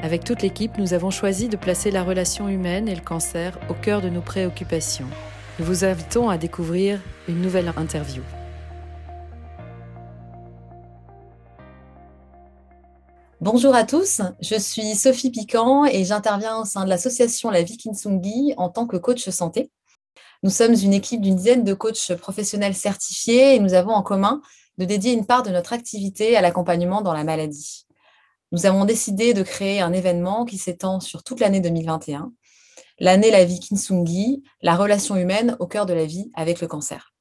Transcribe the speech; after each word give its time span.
avec 0.00 0.24
toute 0.24 0.42
l'équipe, 0.42 0.76
nous 0.76 0.92
avons 0.92 1.10
choisi 1.10 1.48
de 1.48 1.56
placer 1.56 1.90
la 1.90 2.04
relation 2.04 2.48
humaine 2.48 2.86
et 2.86 2.94
le 2.94 3.00
cancer 3.00 3.58
au 3.70 3.74
cœur 3.74 4.02
de 4.02 4.10
nos 4.10 4.20
préoccupations. 4.20 5.06
Nous 5.58 5.64
vous 5.64 5.84
invitons 5.84 6.28
à 6.28 6.36
découvrir 6.36 7.00
une 7.28 7.40
nouvelle 7.40 7.72
interview. 7.76 8.22
Bonjour 13.40 13.74
à 13.74 13.84
tous, 13.84 14.20
je 14.40 14.58
suis 14.58 14.94
Sophie 14.94 15.30
Piquant 15.30 15.86
et 15.86 16.04
j'interviens 16.04 16.58
au 16.58 16.64
sein 16.64 16.84
de 16.84 16.90
l'association 16.90 17.50
La 17.50 17.62
Vie 17.62 17.78
Kinsungi 17.78 18.54
en 18.58 18.68
tant 18.68 18.86
que 18.86 18.96
coach 18.96 19.28
santé. 19.30 19.70
Nous 20.42 20.50
sommes 20.50 20.74
une 20.74 20.92
équipe 20.92 21.22
d'une 21.22 21.36
dizaine 21.36 21.64
de 21.64 21.72
coachs 21.72 22.14
professionnels 22.16 22.74
certifiés 22.74 23.54
et 23.54 23.60
nous 23.60 23.72
avons 23.72 23.92
en 23.92 24.02
commun 24.02 24.42
de 24.76 24.84
dédier 24.84 25.12
une 25.12 25.24
part 25.24 25.42
de 25.42 25.50
notre 25.50 25.72
activité 25.72 26.36
à 26.36 26.42
l'accompagnement 26.42 27.00
dans 27.00 27.14
la 27.14 27.24
maladie. 27.24 27.85
Nous 28.56 28.64
avons 28.64 28.86
décidé 28.86 29.34
de 29.34 29.42
créer 29.42 29.82
un 29.82 29.92
événement 29.92 30.46
qui 30.46 30.56
s'étend 30.56 30.98
sur 30.98 31.22
toute 31.22 31.40
l'année 31.40 31.60
2021, 31.60 32.32
l'année 32.98 33.30
La 33.30 33.44
Vie 33.44 33.60
Kinsungi, 33.60 34.42
la 34.62 34.76
relation 34.76 35.14
humaine 35.14 35.58
au 35.60 35.66
cœur 35.66 35.84
de 35.84 35.92
la 35.92 36.06
vie 36.06 36.30
avec 36.32 36.62
le 36.62 36.66
cancer. 36.66 37.12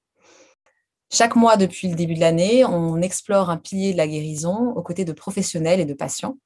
Chaque 1.11 1.35
mois 1.35 1.57
depuis 1.57 1.89
le 1.89 1.95
début 1.95 2.13
de 2.13 2.21
l'année, 2.21 2.63
on 2.63 3.01
explore 3.01 3.49
un 3.49 3.57
pilier 3.57 3.91
de 3.91 3.97
la 3.97 4.07
guérison 4.07 4.71
aux 4.77 4.81
côtés 4.81 5.03
de 5.03 5.11
professionnels 5.11 5.81
et 5.81 5.85
de 5.85 5.93
patients. 5.93 6.37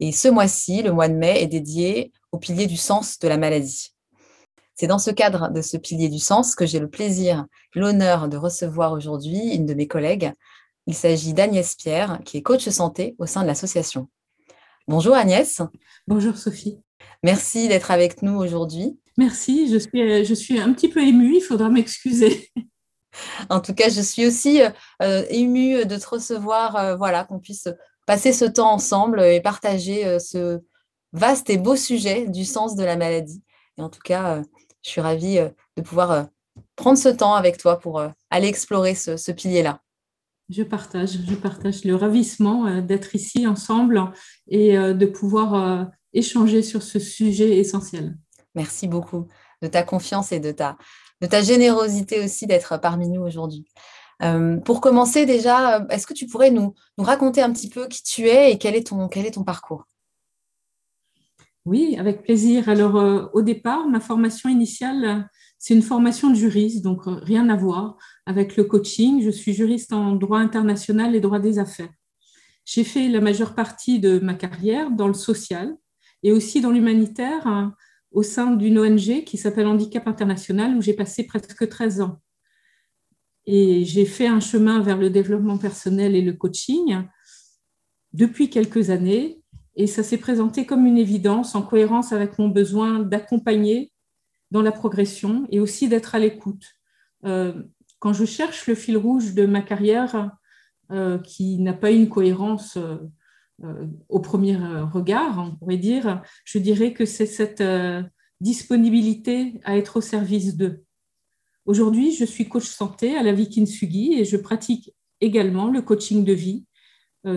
Et 0.00 0.10
ce 0.10 0.26
mois-ci, 0.26 0.82
le 0.82 0.90
mois 0.90 1.06
de 1.06 1.14
mai, 1.14 1.40
est 1.40 1.46
dédié 1.46 2.10
au 2.32 2.38
pilier 2.38 2.66
du 2.66 2.76
sens 2.76 3.20
de 3.20 3.28
la 3.28 3.36
maladie. 3.36 3.94
C'est 4.74 4.88
dans 4.88 4.98
ce 4.98 5.12
cadre 5.12 5.52
de 5.52 5.62
ce 5.62 5.76
pilier 5.76 6.08
du 6.08 6.18
sens 6.18 6.56
que 6.56 6.66
j'ai 6.66 6.80
le 6.80 6.90
plaisir, 6.90 7.46
l'honneur 7.76 8.28
de 8.28 8.36
recevoir 8.36 8.90
aujourd'hui 8.90 9.54
une 9.54 9.66
de 9.66 9.74
mes 9.74 9.86
collègues. 9.86 10.32
Il 10.86 10.94
s'agit 10.94 11.34
d'Agnès 11.34 11.74
Pierre, 11.74 12.20
qui 12.24 12.38
est 12.38 12.42
coach 12.42 12.68
santé 12.68 13.14
au 13.18 13.26
sein 13.26 13.42
de 13.42 13.46
l'association. 13.46 14.08
Bonjour 14.88 15.14
Agnès. 15.14 15.62
Bonjour 16.06 16.36
Sophie. 16.36 16.80
Merci 17.22 17.68
d'être 17.68 17.90
avec 17.90 18.22
nous 18.22 18.36
aujourd'hui. 18.36 18.98
Merci, 19.16 19.70
je 19.70 19.78
suis, 19.78 20.24
je 20.24 20.34
suis 20.34 20.58
un 20.58 20.72
petit 20.72 20.88
peu 20.88 21.00
émue, 21.02 21.36
il 21.36 21.42
faudra 21.42 21.68
m'excuser. 21.68 22.50
En 23.48 23.60
tout 23.60 23.74
cas, 23.74 23.88
je 23.88 24.00
suis 24.00 24.26
aussi 24.26 24.62
euh, 25.02 25.24
émue 25.30 25.84
de 25.84 25.96
te 25.96 26.08
recevoir, 26.08 26.76
euh, 26.76 26.96
voilà, 26.96 27.24
qu'on 27.24 27.38
puisse 27.38 27.68
passer 28.06 28.32
ce 28.32 28.44
temps 28.44 28.72
ensemble 28.72 29.20
et 29.20 29.40
partager 29.40 30.06
euh, 30.06 30.18
ce 30.18 30.60
vaste 31.12 31.50
et 31.50 31.58
beau 31.58 31.76
sujet 31.76 32.28
du 32.28 32.44
sens 32.44 32.76
de 32.76 32.84
la 32.84 32.96
maladie. 32.96 33.42
Et 33.78 33.82
en 33.82 33.88
tout 33.88 34.00
cas, 34.00 34.42
je 34.82 34.90
suis 34.90 35.00
ravie 35.00 35.38
de 35.76 35.82
pouvoir 35.82 36.28
prendre 36.76 36.98
ce 36.98 37.08
temps 37.08 37.34
avec 37.34 37.58
toi 37.58 37.78
pour 37.80 38.00
aller 38.30 38.46
explorer 38.46 38.94
ce, 38.94 39.32
pilier-là. 39.32 39.82
Je 40.50 40.62
partage, 40.62 41.18
je 41.26 41.34
partage 41.34 41.84
le 41.84 41.94
ravissement 41.94 42.80
d'être 42.80 43.14
ici 43.14 43.46
ensemble 43.46 44.10
et 44.48 44.76
de 44.76 45.06
pouvoir 45.06 45.88
échanger 46.12 46.62
sur 46.62 46.82
ce 46.82 46.98
sujet 46.98 47.58
essentiel. 47.58 48.16
Merci 48.54 48.88
beaucoup 48.88 49.28
de 49.62 49.68
ta 49.68 49.82
confiance 49.82 50.32
et 50.32 50.40
de 50.40 50.50
ta, 50.50 50.76
de 51.20 51.26
ta 51.26 51.42
générosité 51.42 52.24
aussi 52.24 52.46
d'être 52.46 52.80
parmi 52.80 53.08
nous 53.08 53.22
aujourd'hui. 53.22 53.64
Euh, 54.22 54.58
pour 54.58 54.80
commencer 54.80 55.24
déjà, 55.24 55.86
est-ce 55.90 56.06
que 56.06 56.14
tu 56.14 56.26
pourrais 56.26 56.50
nous, 56.50 56.74
nous, 56.98 57.04
raconter 57.04 57.40
un 57.40 57.52
petit 57.52 57.70
peu 57.70 57.88
qui 57.88 58.02
tu 58.02 58.26
es 58.26 58.52
et 58.52 58.58
quel 58.58 58.74
est 58.74 58.88
ton, 58.88 59.08
quel 59.08 59.24
est 59.26 59.32
ton 59.32 59.44
parcours? 59.44 59.86
Oui, 61.64 61.96
avec 61.98 62.22
plaisir. 62.22 62.68
Alors 62.68 62.96
euh, 62.96 63.26
au 63.32 63.42
départ, 63.42 63.86
ma 63.86 64.00
formation 64.00 64.48
initiale, 64.48 65.28
c'est 65.62 65.74
une 65.74 65.82
formation 65.82 66.30
de 66.30 66.34
juriste, 66.36 66.82
donc 66.82 67.06
euh, 67.06 67.16
rien 67.22 67.50
à 67.50 67.56
voir 67.56 67.98
avec 68.24 68.56
le 68.56 68.64
coaching. 68.64 69.22
Je 69.22 69.28
suis 69.28 69.52
juriste 69.52 69.92
en 69.92 70.16
droit 70.16 70.38
international 70.38 71.14
et 71.14 71.20
droit 71.20 71.38
des 71.38 71.58
affaires. 71.58 71.92
J'ai 72.64 72.82
fait 72.82 73.10
la 73.10 73.20
majeure 73.20 73.54
partie 73.54 74.00
de 74.00 74.18
ma 74.20 74.32
carrière 74.32 74.90
dans 74.90 75.06
le 75.06 75.14
social 75.14 75.76
et 76.22 76.32
aussi 76.32 76.62
dans 76.62 76.70
l'humanitaire 76.70 77.46
hein, 77.46 77.74
au 78.10 78.22
sein 78.22 78.52
d'une 78.52 78.78
ONG 78.78 79.22
qui 79.24 79.36
s'appelle 79.36 79.66
Handicap 79.66 80.08
International, 80.08 80.74
où 80.74 80.80
j'ai 80.80 80.94
passé 80.94 81.26
presque 81.26 81.68
13 81.68 82.00
ans. 82.00 82.22
Et 83.44 83.84
j'ai 83.84 84.06
fait 84.06 84.28
un 84.28 84.40
chemin 84.40 84.80
vers 84.80 84.96
le 84.96 85.10
développement 85.10 85.58
personnel 85.58 86.14
et 86.14 86.22
le 86.22 86.32
coaching 86.32 87.02
depuis 88.14 88.48
quelques 88.48 88.88
années, 88.88 89.42
et 89.76 89.86
ça 89.86 90.02
s'est 90.02 90.18
présenté 90.18 90.64
comme 90.64 90.86
une 90.86 90.98
évidence 90.98 91.54
en 91.54 91.60
cohérence 91.60 92.12
avec 92.12 92.38
mon 92.38 92.48
besoin 92.48 93.00
d'accompagner 93.00 93.92
dans 94.50 94.62
la 94.62 94.72
progression 94.72 95.46
et 95.50 95.60
aussi 95.60 95.88
d'être 95.88 96.14
à 96.14 96.18
l'écoute. 96.18 96.76
Euh, 97.24 97.62
quand 97.98 98.12
je 98.12 98.24
cherche 98.24 98.66
le 98.66 98.74
fil 98.74 98.96
rouge 98.96 99.34
de 99.34 99.46
ma 99.46 99.62
carrière, 99.62 100.32
euh, 100.90 101.18
qui 101.18 101.58
n'a 101.58 101.72
pas 101.72 101.90
une 101.90 102.08
cohérence 102.08 102.76
euh, 102.76 103.86
au 104.08 104.20
premier 104.20 104.56
regard, 104.56 105.38
on 105.38 105.54
pourrait 105.54 105.76
dire, 105.76 106.22
je 106.44 106.58
dirais 106.58 106.94
que 106.94 107.04
c'est 107.04 107.26
cette 107.26 107.62
disponibilité 108.40 109.60
à 109.64 109.76
être 109.76 109.98
au 109.98 110.00
service 110.00 110.56
d'eux. 110.56 110.82
Aujourd'hui, 111.66 112.12
je 112.12 112.24
suis 112.24 112.48
coach 112.48 112.64
santé 112.64 113.16
à 113.18 113.22
la 113.22 113.32
vie 113.32 113.50
Kintsugi 113.50 114.14
et 114.14 114.24
je 114.24 114.38
pratique 114.38 114.94
également 115.20 115.70
le 115.70 115.82
coaching 115.82 116.24
de 116.24 116.32
vie 116.32 116.64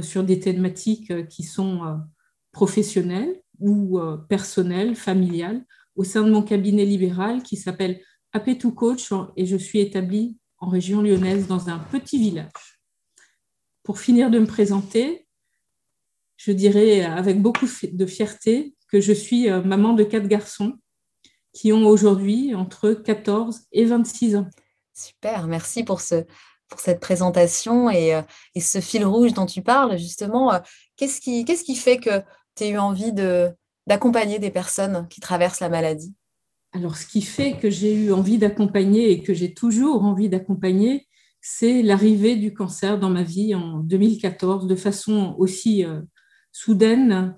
sur 0.02 0.24
des 0.24 0.40
thématiques 0.40 1.28
qui 1.28 1.44
sont 1.44 2.00
professionnelles 2.54 3.42
ou 3.60 4.00
personnelles, 4.30 4.96
familiales, 4.96 5.66
au 5.96 6.04
sein 6.04 6.24
de 6.24 6.32
mon 6.32 6.42
cabinet 6.42 6.86
libéral 6.86 7.44
qui 7.44 7.58
s'appelle 7.58 8.02
Apetou 8.32 8.72
Coach 8.72 9.10
et 9.36 9.46
je 9.46 9.58
suis 9.58 9.80
établie 9.80 10.38
en 10.58 10.70
région 10.70 11.02
lyonnaise 11.02 11.48
dans 11.48 11.70
un 11.70 11.80
petit 11.80 12.18
village. 12.18 12.80
Pour 13.84 14.00
finir 14.00 14.32
de 14.32 14.40
me 14.40 14.48
présenter, 14.48 15.28
je 16.38 16.52
dirais 16.52 17.04
avec 17.04 17.42
beaucoup 17.42 17.68
de 17.84 18.06
fierté 18.06 18.76
que 18.88 19.02
je 19.02 19.14
suis 19.14 19.50
euh, 19.50 19.62
maman 19.62 19.94
de 19.94 20.04
quatre 20.04 20.28
garçons 20.28 20.74
qui 21.52 21.72
ont 21.72 21.86
aujourd'hui 21.86 22.56
entre 22.56 22.92
14 22.92 23.62
et 23.72 23.86
26 23.86 24.38
ans. 24.38 24.48
Super, 24.94 25.48
merci 25.48 25.84
pour, 25.84 26.02
ce, 26.02 26.24
pour 26.68 26.80
cette 26.80 27.00
présentation 27.00 27.90
et, 27.90 28.16
euh, 28.16 28.22
et 28.56 28.62
ce 28.62 28.80
fil 28.82 29.06
rouge 29.06 29.34
dont 29.34 29.46
tu 29.46 29.62
parles. 29.62 29.98
Justement, 29.98 30.54
euh, 30.54 30.60
qu'est-ce 30.96 31.22
qui, 31.22 31.46
qu'est-ce 31.46 31.64
qui 31.64 31.76
fait 31.76 31.98
que 31.98 32.22
tu 32.56 32.64
as 32.64 32.68
eu 32.68 32.78
envie 32.78 33.14
de, 33.14 33.52
d'accompagner 33.88 34.40
des 34.40 34.52
personnes 34.52 35.08
qui 35.10 35.22
traversent 35.22 35.60
la 35.60 35.70
maladie 35.70 36.14
Alors, 36.72 36.98
ce 36.98 37.06
qui 37.06 37.22
fait 37.22 37.58
que 37.58 37.70
j'ai 37.70 37.94
eu 37.94 38.12
envie 38.12 38.38
d'accompagner 38.38 39.12
et 39.12 39.22
que 39.22 39.34
j'ai 39.34 39.54
toujours 39.54 40.04
envie 40.04 40.30
d'accompagner, 40.30 41.08
c'est 41.42 41.82
l'arrivée 41.82 42.36
du 42.36 42.54
cancer 42.54 43.00
dans 43.00 43.10
ma 43.10 43.24
vie 43.24 43.54
en 43.54 43.80
2014 43.80 44.68
de 44.68 44.76
façon 44.76 45.36
aussi 45.38 45.86
soudaine 46.54 47.36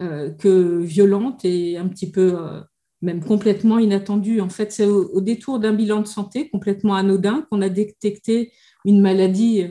euh, 0.00 0.30
que 0.30 0.78
violente 0.78 1.44
et 1.44 1.76
un 1.76 1.88
petit 1.88 2.12
peu 2.12 2.38
euh, 2.38 2.60
même 3.02 3.24
complètement 3.24 3.80
inattendu. 3.80 4.40
En 4.40 4.48
fait, 4.48 4.70
c'est 4.70 4.84
au, 4.84 5.20
détour 5.20 5.58
d'un 5.58 5.72
bilan 5.72 6.02
de 6.02 6.06
santé 6.06 6.48
complètement 6.50 6.94
anodin 6.94 7.44
qu'on 7.50 7.62
a 7.62 7.68
détecté 7.68 8.52
une 8.84 9.00
maladie 9.00 9.66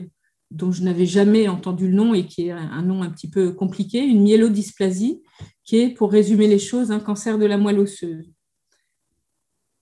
dont 0.50 0.72
je 0.72 0.82
n'avais 0.82 1.06
jamais 1.06 1.48
entendu 1.48 1.88
le 1.88 1.94
nom 1.94 2.14
et 2.14 2.26
qui 2.26 2.48
est 2.48 2.52
un 2.52 2.82
nom 2.82 3.02
un 3.02 3.10
petit 3.10 3.28
peu 3.28 3.52
compliqué, 3.52 4.00
une 4.00 4.22
myélodysplasie, 4.22 5.22
qui 5.64 5.78
est, 5.78 5.90
pour 5.90 6.10
résumer 6.10 6.48
les 6.48 6.58
choses, 6.58 6.90
un 6.90 7.00
cancer 7.00 7.38
de 7.38 7.44
la 7.44 7.58
moelle 7.58 7.78
osseuse. 7.78 8.32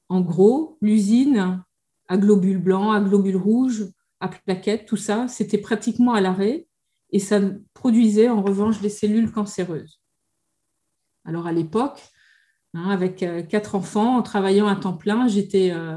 En 0.09 0.21
gros, 0.21 0.79
l'usine 0.81 1.63
à 2.09 2.17
globules 2.17 2.59
blancs, 2.59 2.95
à 2.95 3.01
globules 3.01 3.37
rouges, 3.37 3.87
à 4.21 4.29
plaquettes, 4.29 4.87
tout 4.87 4.97
ça, 4.97 5.29
c'était 5.29 5.59
pratiquement 5.59 6.13
à 6.13 6.21
l'arrêt 6.21 6.67
et 7.11 7.19
ça 7.19 7.41
produisait 7.75 8.29
en 8.29 8.43
revanche 8.43 8.81
des 8.81 8.89
cellules 8.89 9.31
cancéreuses. 9.31 10.01
Alors 11.25 11.47
à 11.47 11.53
l'époque, 11.53 12.01
hein, 12.75 12.89
avec 12.91 13.23
euh, 13.23 13.43
quatre 13.43 13.75
enfants, 13.75 14.17
en 14.17 14.23
travaillant 14.23 14.67
à 14.67 14.77
temps 14.77 14.97
plein, 14.97 15.29
j'étais 15.29 15.71
euh, 15.73 15.97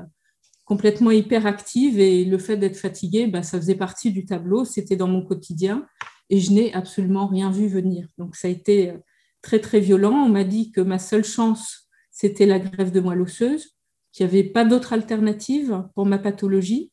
complètement 0.69 1.09
hyperactive 1.09 1.99
et 1.99 2.23
le 2.23 2.37
fait 2.37 2.55
d'être 2.55 2.77
fatiguée, 2.77 3.25
bah, 3.25 3.41
ça 3.41 3.59
faisait 3.59 3.73
partie 3.73 4.11
du 4.11 4.25
tableau, 4.25 4.65
c'était 4.65 4.95
dans 4.95 5.07
mon 5.07 5.25
quotidien 5.25 5.87
et 6.29 6.39
je 6.39 6.51
n'ai 6.51 6.71
absolument 6.75 7.25
rien 7.25 7.49
vu 7.49 7.67
venir. 7.67 8.07
Donc 8.19 8.35
ça 8.35 8.47
a 8.47 8.51
été 8.51 8.91
euh, 8.91 8.97
très 9.41 9.59
très 9.59 9.79
violent. 9.79 10.13
On 10.13 10.29
m'a 10.29 10.43
dit 10.43 10.71
que 10.71 10.79
ma 10.79 10.99
seule 10.99 11.25
chance, 11.25 11.89
c'était 12.11 12.45
la 12.45 12.59
greffe 12.59 12.91
de 12.91 12.99
moelle 12.99 13.21
osseuse, 13.21 13.77
qu'il 14.11 14.27
n'y 14.27 14.31
avait 14.31 14.43
pas 14.43 14.63
d'autre 14.63 14.93
alternative 14.93 15.85
pour 15.95 16.05
ma 16.05 16.19
pathologie 16.19 16.91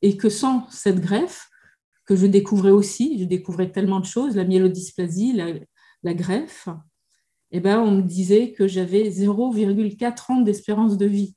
et 0.00 0.16
que 0.16 0.28
sans 0.28 0.70
cette 0.70 1.00
greffe, 1.00 1.48
que 2.04 2.14
je 2.14 2.26
découvrais 2.26 2.70
aussi, 2.70 3.18
je 3.18 3.24
découvrais 3.24 3.72
tellement 3.72 3.98
de 3.98 4.06
choses, 4.06 4.36
la 4.36 4.44
myélodysplasie, 4.44 5.32
la, 6.04 6.14
greffe, 6.14 6.68
eh 7.50 7.58
ben, 7.58 7.80
on 7.80 7.90
me 7.90 8.02
disait 8.02 8.52
que 8.52 8.68
j'avais 8.68 9.10
0,4 9.10 10.32
ans 10.32 10.40
d'espérance 10.40 10.96
de 10.96 11.06
vie. 11.06 11.34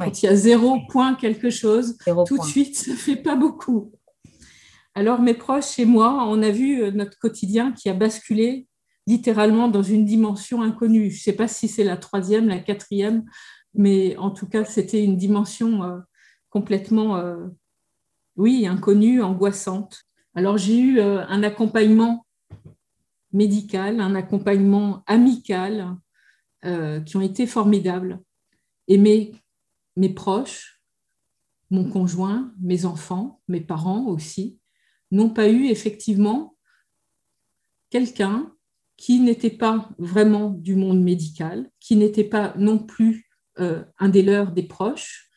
Quand 0.00 0.22
il 0.22 0.26
y 0.26 0.28
a 0.28 0.34
zéro 0.34 0.78
point 0.88 1.14
quelque 1.14 1.50
chose, 1.50 1.98
tout 2.26 2.38
de 2.38 2.44
suite, 2.44 2.76
ça 2.76 2.92
ne 2.92 2.96
fait 2.96 3.16
pas 3.16 3.36
beaucoup. 3.36 3.92
Alors 4.94 5.20
mes 5.20 5.34
proches 5.34 5.78
et 5.78 5.84
moi, 5.84 6.24
on 6.26 6.42
a 6.42 6.50
vu 6.50 6.82
euh, 6.82 6.90
notre 6.90 7.18
quotidien 7.18 7.72
qui 7.72 7.88
a 7.88 7.94
basculé 7.94 8.66
littéralement 9.06 9.68
dans 9.68 9.82
une 9.82 10.04
dimension 10.04 10.62
inconnue. 10.62 11.10
Je 11.10 11.16
ne 11.16 11.20
sais 11.20 11.32
pas 11.32 11.48
si 11.48 11.68
c'est 11.68 11.84
la 11.84 11.96
troisième, 11.96 12.48
la 12.48 12.58
quatrième, 12.58 13.24
mais 13.74 14.16
en 14.16 14.30
tout 14.30 14.48
cas, 14.48 14.64
c'était 14.64 15.02
une 15.02 15.16
dimension 15.16 15.82
euh, 15.82 15.98
complètement, 16.48 17.16
euh, 17.16 17.46
oui, 18.36 18.66
inconnue, 18.66 19.22
angoissante. 19.22 20.02
Alors 20.34 20.58
j'ai 20.58 20.78
eu 20.78 20.98
euh, 21.00 21.24
un 21.26 21.42
accompagnement 21.42 22.26
médical, 23.32 24.00
un 24.00 24.14
accompagnement 24.14 25.02
amical 25.06 25.96
qui 27.06 27.16
ont 27.16 27.22
été 27.22 27.46
formidables. 27.46 28.20
Et 28.86 28.98
mes, 28.98 29.32
mes 30.00 30.08
proches, 30.08 30.80
mon 31.68 31.84
conjoint, 31.90 32.54
mes 32.58 32.86
enfants, 32.86 33.42
mes 33.48 33.60
parents 33.60 34.06
aussi, 34.06 34.58
n'ont 35.10 35.28
pas 35.28 35.50
eu 35.50 35.66
effectivement 35.66 36.56
quelqu'un 37.90 38.50
qui 38.96 39.20
n'était 39.20 39.50
pas 39.50 39.90
vraiment 39.98 40.48
du 40.48 40.74
monde 40.74 41.02
médical, 41.02 41.70
qui 41.80 41.96
n'était 41.96 42.24
pas 42.24 42.54
non 42.56 42.78
plus 42.78 43.28
euh, 43.58 43.84
un 43.98 44.08
des 44.08 44.22
leurs, 44.22 44.52
des 44.52 44.62
proches. 44.62 45.28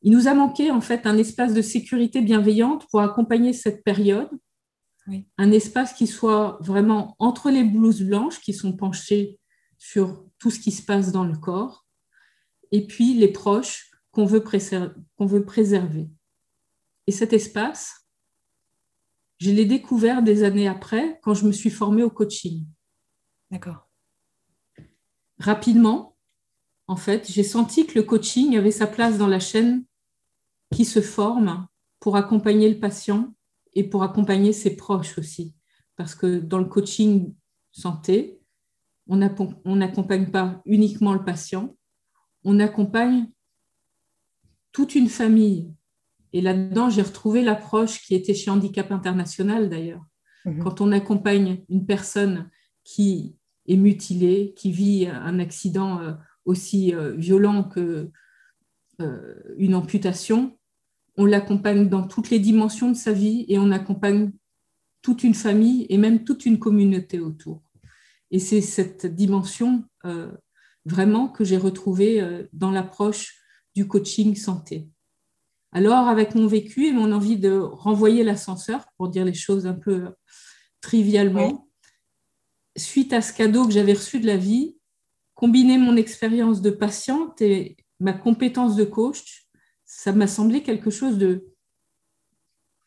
Il 0.00 0.12
nous 0.12 0.26
a 0.26 0.32
manqué 0.32 0.70
en 0.70 0.80
fait 0.80 1.06
un 1.06 1.18
espace 1.18 1.52
de 1.52 1.60
sécurité 1.60 2.22
bienveillante 2.22 2.86
pour 2.90 3.02
accompagner 3.02 3.52
cette 3.52 3.84
période, 3.84 4.30
un 5.36 5.52
espace 5.52 5.92
qui 5.92 6.06
soit 6.06 6.56
vraiment 6.60 7.14
entre 7.18 7.50
les 7.50 7.64
blouses 7.64 8.02
blanches 8.02 8.40
qui 8.40 8.54
sont 8.54 8.74
penchées 8.74 9.38
sur 9.76 10.24
tout 10.38 10.50
ce 10.50 10.60
qui 10.60 10.70
se 10.70 10.82
passe 10.82 11.12
dans 11.12 11.24
le 11.24 11.36
corps, 11.36 11.86
et 12.72 12.86
puis 12.86 13.12
les 13.12 13.28
proches 13.28 13.87
qu'on 14.18 14.26
veut, 14.26 14.42
qu'on 15.16 15.26
veut 15.26 15.44
préserver. 15.44 16.10
Et 17.06 17.12
cet 17.12 17.32
espace, 17.32 18.04
je 19.38 19.52
l'ai 19.52 19.64
découvert 19.64 20.24
des 20.24 20.42
années 20.42 20.66
après 20.66 21.20
quand 21.22 21.34
je 21.34 21.46
me 21.46 21.52
suis 21.52 21.70
formée 21.70 22.02
au 22.02 22.10
coaching. 22.10 22.66
D'accord. 23.52 23.88
Rapidement, 25.38 26.16
en 26.88 26.96
fait, 26.96 27.30
j'ai 27.30 27.44
senti 27.44 27.86
que 27.86 27.96
le 27.96 28.02
coaching 28.02 28.56
avait 28.56 28.72
sa 28.72 28.88
place 28.88 29.18
dans 29.18 29.28
la 29.28 29.38
chaîne 29.38 29.84
qui 30.74 30.84
se 30.84 31.00
forme 31.00 31.68
pour 32.00 32.16
accompagner 32.16 32.68
le 32.68 32.80
patient 32.80 33.32
et 33.74 33.84
pour 33.84 34.02
accompagner 34.02 34.52
ses 34.52 34.74
proches 34.74 35.16
aussi. 35.16 35.54
Parce 35.94 36.16
que 36.16 36.40
dans 36.40 36.58
le 36.58 36.64
coaching 36.64 37.36
santé, 37.70 38.40
on 39.06 39.16
n'accompagne 39.16 40.32
pas 40.32 40.60
uniquement 40.64 41.14
le 41.14 41.24
patient, 41.24 41.76
on 42.42 42.58
accompagne 42.58 43.30
toute 44.78 44.94
une 44.94 45.08
famille. 45.08 45.74
Et 46.32 46.40
là-dedans, 46.40 46.88
j'ai 46.88 47.02
retrouvé 47.02 47.42
l'approche 47.42 48.00
qui 48.00 48.14
était 48.14 48.32
chez 48.32 48.48
Handicap 48.48 48.92
International 48.92 49.68
d'ailleurs. 49.68 50.06
Mhm. 50.44 50.62
Quand 50.62 50.80
on 50.80 50.92
accompagne 50.92 51.64
une 51.68 51.84
personne 51.84 52.48
qui 52.84 53.34
est 53.66 53.76
mutilée, 53.76 54.54
qui 54.56 54.70
vit 54.70 55.08
un 55.08 55.40
accident 55.40 55.98
euh, 55.98 56.12
aussi 56.44 56.94
euh, 56.94 57.16
violent 57.16 57.64
que 57.64 58.08
euh, 59.00 59.34
une 59.56 59.74
amputation, 59.74 60.56
on 61.16 61.24
l'accompagne 61.24 61.88
dans 61.88 62.06
toutes 62.06 62.30
les 62.30 62.38
dimensions 62.38 62.92
de 62.92 62.96
sa 62.96 63.10
vie 63.10 63.46
et 63.48 63.58
on 63.58 63.72
accompagne 63.72 64.30
toute 65.02 65.24
une 65.24 65.34
famille 65.34 65.86
et 65.88 65.98
même 65.98 66.22
toute 66.22 66.46
une 66.46 66.60
communauté 66.60 67.18
autour. 67.18 67.68
Et 68.30 68.38
c'est 68.38 68.60
cette 68.60 69.06
dimension 69.06 69.82
euh, 70.04 70.30
vraiment 70.84 71.26
que 71.26 71.42
j'ai 71.42 71.56
retrouvée 71.56 72.46
dans 72.52 72.70
l'approche 72.70 73.38
du 73.74 73.86
coaching 73.86 74.34
santé. 74.34 74.88
Alors, 75.72 76.08
avec 76.08 76.34
mon 76.34 76.46
vécu 76.46 76.86
et 76.86 76.92
mon 76.92 77.12
envie 77.12 77.36
de 77.36 77.58
renvoyer 77.58 78.24
l'ascenseur, 78.24 78.86
pour 78.96 79.08
dire 79.08 79.24
les 79.24 79.34
choses 79.34 79.66
un 79.66 79.74
peu 79.74 80.14
trivialement, 80.80 81.68
suite 82.76 83.12
à 83.12 83.20
ce 83.20 83.32
cadeau 83.32 83.66
que 83.66 83.72
j'avais 83.72 83.92
reçu 83.92 84.20
de 84.20 84.26
la 84.26 84.36
vie, 84.36 84.76
combiner 85.34 85.78
mon 85.78 85.96
expérience 85.96 86.62
de 86.62 86.70
patiente 86.70 87.40
et 87.42 87.76
ma 88.00 88.12
compétence 88.12 88.76
de 88.76 88.84
coach, 88.84 89.46
ça 89.84 90.12
m'a 90.12 90.26
semblé 90.26 90.62
quelque 90.62 90.90
chose 90.90 91.18
de 91.18 91.46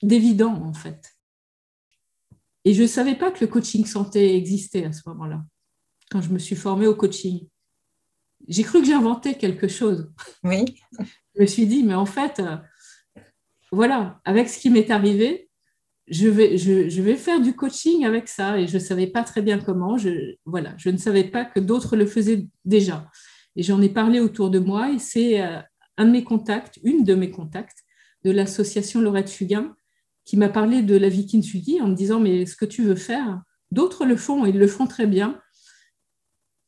d'évident 0.02 0.54
en 0.64 0.74
fait. 0.74 1.16
Et 2.66 2.74
je 2.74 2.84
ne 2.84 2.88
savais 2.88 3.16
pas 3.16 3.32
que 3.32 3.42
le 3.42 3.48
coaching 3.48 3.86
santé 3.86 4.36
existait 4.36 4.86
à 4.86 4.94
ce 4.94 5.08
moment-là, 5.10 5.44
quand 6.10 6.22
je 6.22 6.30
me 6.30 6.40
suis 6.40 6.56
formée 6.56 6.88
au 6.88 6.96
coaching. 6.96 7.48
J'ai 8.48 8.64
cru 8.64 8.82
que 8.82 8.88
j'inventais 8.88 9.36
quelque 9.36 9.68
chose. 9.68 10.12
Oui. 10.44 10.66
je 11.36 11.42
me 11.42 11.46
suis 11.46 11.66
dit, 11.66 11.84
mais 11.84 11.94
en 11.94 12.06
fait, 12.06 12.40
euh, 12.40 12.58
voilà, 13.72 14.20
avec 14.26 14.50
ce 14.50 14.60
qui 14.60 14.70
m'est 14.70 14.92
arrivé, 14.92 15.50
je 16.08 16.28
vais, 16.28 16.58
je, 16.58 17.02
vais 17.02 17.16
faire 17.16 17.40
du 17.40 17.56
coaching 17.56 18.06
avec 18.06 18.28
ça 18.28 18.60
et 18.60 18.68
je 18.68 18.74
ne 18.76 18.80
savais 18.80 19.08
pas 19.08 19.24
très 19.24 19.42
bien 19.42 19.60
comment. 19.60 19.98
Je, 19.98 20.36
voilà, 20.46 20.74
je 20.78 20.90
ne 20.90 20.98
savais 20.98 21.24
pas 21.24 21.46
que 21.46 21.60
d'autres 21.60 21.96
le 21.96 22.06
faisaient 22.06 22.48
déjà. 22.66 23.10
Et 23.56 23.64
j'en 23.64 23.82
ai 23.82 23.90
parlé 23.90 24.20
autour 24.20 24.50
de 24.50 24.60
moi 24.60 24.92
et 24.92 25.00
c'est 25.00 25.42
euh, 25.42 25.60
un 25.98 26.06
de 26.06 26.12
mes 26.12 26.24
contacts, 26.24 26.80
une 26.84 27.04
de 27.04 27.16
mes 27.16 27.32
contacts 27.32 27.80
de 28.24 28.32
l'association 28.32 29.02
Laurette 29.02 29.30
Fugain 29.30 29.76
qui 30.26 30.38
m'a 30.38 30.50
parlé 30.50 30.82
de 30.82 30.96
la 30.96 31.10
vie 31.10 31.26
Kintsugi 31.26 31.82
en 31.82 31.88
me 31.88 31.96
disant 31.96 32.20
mais 32.20 32.46
ce 32.46 32.56
que 32.56 32.66
tu 32.66 32.84
veux 32.84 32.96
faire, 32.96 33.42
d'autres 33.72 34.06
le 34.06 34.16
font 34.16 34.46
et 34.46 34.50
ils 34.50 34.58
le 34.58 34.68
font 34.68 34.88
très 34.88 35.08
bien. 35.08 35.40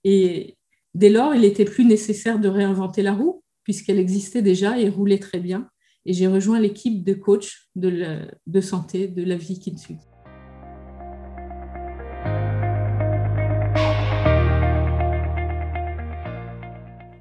Et 0.04 0.58
dès 0.94 1.10
lors, 1.10 1.34
il 1.34 1.42
n'était 1.42 1.66
plus 1.66 1.86
nécessaire 1.86 2.40
de 2.40 2.48
réinventer 2.48 3.02
la 3.02 3.14
roue 3.14 3.44
puisqu'elle 3.64 4.00
existait 4.00 4.42
déjà 4.42 4.78
et 4.78 4.90
roulait 4.90 5.20
très 5.20 5.40
bien 5.40 5.70
et 6.06 6.14
j'ai 6.14 6.28
rejoint 6.28 6.60
l'équipe 6.60 7.04
de 7.04 7.14
coach 7.14 7.70
de, 7.76 8.28
de, 8.46 8.62
santé 8.62 9.08
de 9.08 9.24
la 9.24 9.38
vie 9.38 9.60
qui 9.60 9.78
suit. 9.78 10.00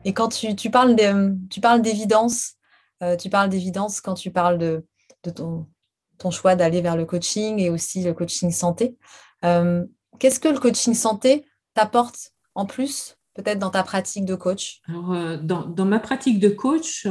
Et 0.04 0.12
quand 0.14 0.28
tu, 0.28 0.70
parles 0.70 0.96
d'évidence, 0.96 2.54
euh, 3.04 3.16
tu 3.16 3.30
parles 3.30 3.50
d'évidence 3.50 4.00
quand 4.00 4.14
tu 4.14 4.32
parles 4.32 4.58
de, 4.58 4.84
ton, 5.30 5.68
choix 6.30 6.56
d'aller 6.56 6.80
vers 6.80 6.96
le 6.96 7.04
coaching 7.04 7.60
et 7.60 7.70
aussi 7.70 8.02
le 8.02 8.12
coaching 8.12 8.50
santé. 8.50 8.96
Euh, 9.44 9.84
qu'est-ce 10.18 10.40
que 10.40 10.48
le 10.48 10.58
coaching 10.58 10.94
santé 10.94 11.44
t'apporte 11.74 12.32
en 12.54 12.66
plus, 12.66 13.16
peut-être 13.34 13.58
dans 13.58 13.70
ta 13.70 13.82
pratique 13.82 14.24
de 14.24 14.34
coach? 14.34 14.80
Alors, 14.88 15.12
euh, 15.12 15.36
dans, 15.36 15.66
dans, 15.66 15.84
ma 15.84 15.98
pratique 15.98 16.38
de 16.38 16.48
coach, 16.48 17.06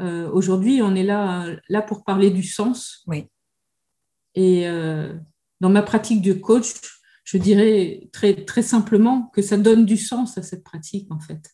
euh, 0.00 0.30
aujourd'hui, 0.30 0.80
on 0.82 0.94
est 0.94 1.02
là, 1.02 1.46
là 1.68 1.82
pour 1.82 2.04
parler 2.04 2.30
du 2.30 2.42
sens. 2.42 3.02
Oui. 3.06 3.26
Et 4.34 4.68
euh, 4.68 5.14
dans 5.60 5.70
ma 5.70 5.82
pratique 5.82 6.22
de 6.22 6.32
coach, 6.32 6.72
je 7.24 7.38
dirais 7.38 8.08
très, 8.12 8.44
très 8.44 8.62
simplement 8.62 9.30
que 9.34 9.42
ça 9.42 9.56
donne 9.56 9.84
du 9.84 9.96
sens 9.96 10.38
à 10.38 10.42
cette 10.42 10.64
pratique, 10.64 11.10
en 11.10 11.20
fait. 11.20 11.50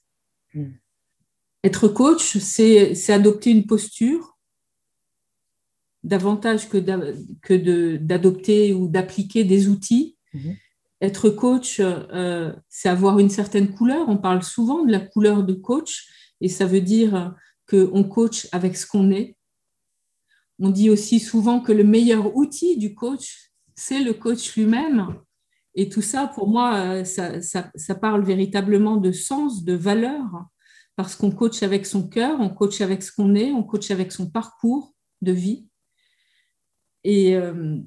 Hmm. 0.54 0.72
Être 1.64 1.88
coach, 1.88 2.38
c'est 2.38 3.10
adopter 3.12 3.50
une 3.50 3.66
posture 3.66 4.38
davantage 6.04 6.68
que 6.68 6.78
d'adopter 7.96 8.72
ou 8.72 8.88
d'appliquer 8.88 9.42
des 9.42 9.68
outils. 9.68 10.16
Hmm. 10.32 10.52
Être 11.00 11.30
coach, 11.30 11.80
euh, 11.80 12.52
c'est 12.68 12.88
avoir 12.88 13.18
une 13.18 13.30
certaine 13.30 13.72
couleur. 13.74 14.08
On 14.08 14.16
parle 14.16 14.42
souvent 14.42 14.84
de 14.84 14.92
la 14.92 15.00
couleur 15.00 15.44
de 15.44 15.52
coach 15.52 16.08
et 16.40 16.48
ça 16.48 16.66
veut 16.66 16.80
dire 16.80 17.34
qu'on 17.68 18.04
coach 18.04 18.48
avec 18.52 18.76
ce 18.76 18.86
qu'on 18.86 19.10
est. 19.10 19.36
On 20.58 20.70
dit 20.70 20.88
aussi 20.88 21.20
souvent 21.20 21.60
que 21.60 21.72
le 21.72 21.84
meilleur 21.84 22.34
outil 22.36 22.78
du 22.78 22.94
coach, 22.94 23.50
c'est 23.74 24.00
le 24.02 24.14
coach 24.14 24.56
lui-même. 24.56 25.16
Et 25.74 25.90
tout 25.90 26.00
ça, 26.00 26.26
pour 26.28 26.48
moi, 26.48 27.04
ça, 27.04 27.42
ça, 27.42 27.94
parle 27.94 28.24
véritablement 28.24 28.96
de 28.96 29.12
sens, 29.12 29.64
de 29.64 29.74
valeur, 29.74 30.24
parce 30.96 31.14
qu'on 31.14 31.30
coach 31.30 31.62
avec 31.62 31.84
son 31.84 32.08
cœur, 32.08 32.40
on 32.40 32.48
coach 32.48 32.80
avec 32.80 33.02
ce 33.02 33.12
qu'on 33.12 33.34
est, 33.34 33.52
on 33.52 33.62
coach 33.62 33.90
avec 33.90 34.10
son 34.12 34.30
parcours 34.30 34.94
de 35.20 35.32
vie. 35.32 35.68
Et 37.04 37.36
euh, 37.36 37.78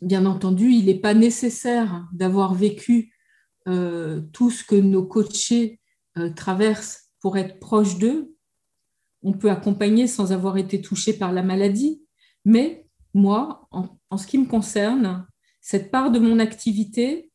bien 0.00 0.26
entendu, 0.26 0.70
il 0.70 0.86
n'est 0.86 1.00
pas 1.00 1.14
nécessaire 1.14 2.06
d'avoir 2.12 2.54
vécu 2.54 3.12
euh, 3.66 4.22
tout 4.32 4.50
ce 4.50 4.64
que 4.64 4.76
nos 4.76 5.04
coachés 5.04 5.80
euh, 6.16 6.30
traversent 6.30 7.10
pour 7.20 7.36
être 7.36 7.58
proche 7.58 7.98
d'eux. 7.98 8.34
On 9.22 9.32
peut 9.32 9.50
accompagner 9.50 10.06
sans 10.06 10.32
avoir 10.32 10.56
été 10.56 10.80
touché 10.80 11.12
par 11.12 11.32
la 11.32 11.42
maladie, 11.42 12.02
mais 12.44 12.86
moi, 13.14 13.68
en, 13.70 14.16
ce 14.16 14.26
qui 14.26 14.38
me 14.38 14.46
concerne, 14.46 15.26
cette 15.60 15.90
part 15.90 16.10
de 16.10 16.18
mon 16.18 16.38
activité 16.38 17.30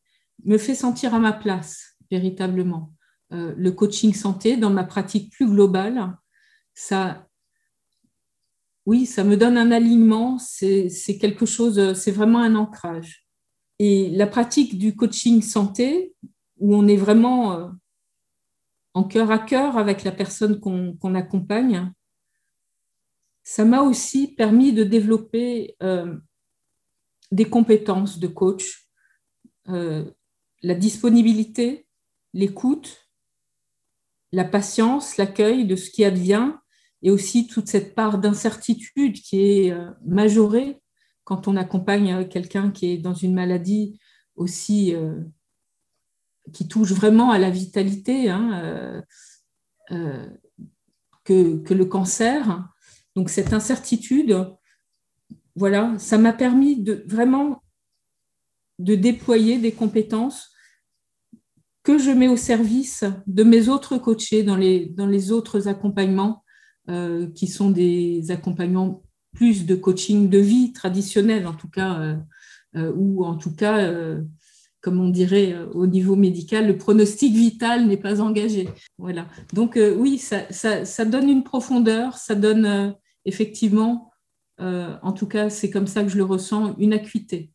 me 0.45 0.57
fait 0.57 0.75
sentir 0.75 1.13
à 1.13 1.19
ma 1.19 1.33
place, 1.33 1.97
véritablement. 2.09 2.93
Euh, 3.33 3.53
le 3.57 3.71
coaching 3.71 4.13
santé, 4.13 4.57
dans 4.57 4.69
ma 4.69 4.85
pratique 4.85 5.31
plus 5.31 5.47
globale, 5.47 6.17
ça, 6.73 7.27
oui, 8.85 9.05
ça 9.05 9.23
me 9.23 9.37
donne 9.37 9.57
un 9.57 9.71
alignement, 9.71 10.37
c'est 10.39 11.17
quelque 11.19 11.45
chose, 11.45 11.93
c'est 11.93 12.11
vraiment 12.11 12.39
un 12.39 12.55
ancrage. 12.55 13.25
Et 13.79 14.09
la 14.09 14.27
pratique 14.27 14.77
du 14.77 14.95
coaching 14.95 15.41
santé, 15.41 16.13
où 16.57 16.75
on 16.75 16.87
est 16.87 16.97
vraiment 16.97 17.53
euh, 17.53 17.67
en 18.93 19.03
cœur 19.03 19.31
à 19.31 19.39
cœur 19.39 19.77
avec 19.77 20.03
la 20.03 20.11
personne 20.11 20.59
qu'on 20.59 21.15
accompagne, 21.15 21.91
ça 23.43 23.65
m'a 23.65 23.81
aussi 23.81 24.35
permis 24.35 24.71
de 24.71 24.83
développer 24.83 25.75
euh, 25.81 26.15
des 27.31 27.45
compétences 27.45 28.19
de 28.19 28.27
coach, 28.27 28.87
euh, 29.69 30.09
la 30.61 30.75
disponibilité, 30.75 31.87
l'écoute, 32.33 33.09
la 34.31 34.45
patience, 34.45 35.17
l'accueil 35.17 35.65
de 35.65 35.75
ce 35.75 35.89
qui 35.89 36.05
advient 36.05 36.53
et 37.03 37.11
aussi 37.11 37.47
toute 37.47 37.67
cette 37.67 37.93
part 37.93 38.17
d'incertitude 38.17 39.21
qui 39.21 39.41
est 39.41 39.71
euh, 39.71 39.91
majorée 40.05 40.81
quand 41.25 41.47
on 41.47 41.55
accompagne 41.57 42.27
quelqu'un 42.27 42.71
qui 42.71 42.91
est 42.91 42.97
dans 42.97 43.13
une 43.13 43.33
maladie 43.33 43.99
aussi 44.35 44.95
euh, 44.95 45.21
qui 46.53 46.67
touche 46.67 46.91
vraiment 46.91 47.31
à 47.31 47.37
la 47.37 47.49
vitalité 47.49 48.29
hein, 48.29 49.03
euh, 49.91 50.27
que, 51.23 51.57
que, 51.59 51.73
le 51.73 51.85
cancer. 51.85 52.67
Donc 53.15 53.29
cette 53.29 53.53
incertitude, 53.53 54.35
voilà, 55.55 55.97
ça 55.99 56.17
m'a 56.17 56.33
permis 56.33 56.81
de 56.81 57.05
vraiment 57.07 57.63
de 58.79 58.95
déployer 58.95 59.59
des 59.59 59.71
compétences 59.71 60.49
que 61.83 61.97
je 61.97 62.11
mets 62.11 62.27
au 62.27 62.37
service 62.37 63.05
de 63.27 63.43
mes 63.43 63.69
autres 63.69 63.97
coachés 63.97 64.43
dans 64.43 64.55
les, 64.55 64.87
dans 64.87 65.07
les 65.07 65.31
autres 65.31 65.67
accompagnements 65.67 66.42
euh, 66.89 67.29
qui 67.31 67.47
sont 67.47 67.69
des 67.69 68.29
accompagnements 68.29 69.03
plus 69.33 69.65
de 69.65 69.73
coaching 69.73 70.29
de 70.29 70.37
vie 70.37 70.73
traditionnel, 70.73 71.47
en 71.47 71.53
tout 71.53 71.69
cas, 71.69 71.97
euh, 71.97 72.15
euh, 72.75 72.91
ou 72.97 73.23
en 73.23 73.37
tout 73.37 73.55
cas, 73.55 73.89
comme 74.81 74.99
on 74.99 75.07
dirait 75.07 75.55
au 75.73 75.87
niveau 75.87 76.17
médical, 76.17 76.67
le 76.67 76.77
pronostic 76.77 77.33
vital 77.33 77.87
n'est 77.87 77.95
pas 77.95 78.19
engagé. 78.19 78.67
Voilà. 78.97 79.27
Donc 79.53 79.79
oui, 79.95 80.17
ça, 80.17 80.51
ça, 80.51 81.05
donne 81.05 81.29
une 81.29 81.45
profondeur, 81.45 82.17
ça 82.17 82.35
donne 82.35 82.93
effectivement, 83.23 84.11
en 84.59 85.13
tout 85.13 85.27
cas, 85.27 85.49
c'est 85.49 85.69
comme 85.69 85.87
ça 85.87 86.03
que 86.03 86.09
je 86.09 86.17
le 86.17 86.25
ressens, 86.25 86.75
une 86.79 86.91
acuité. 86.91 87.49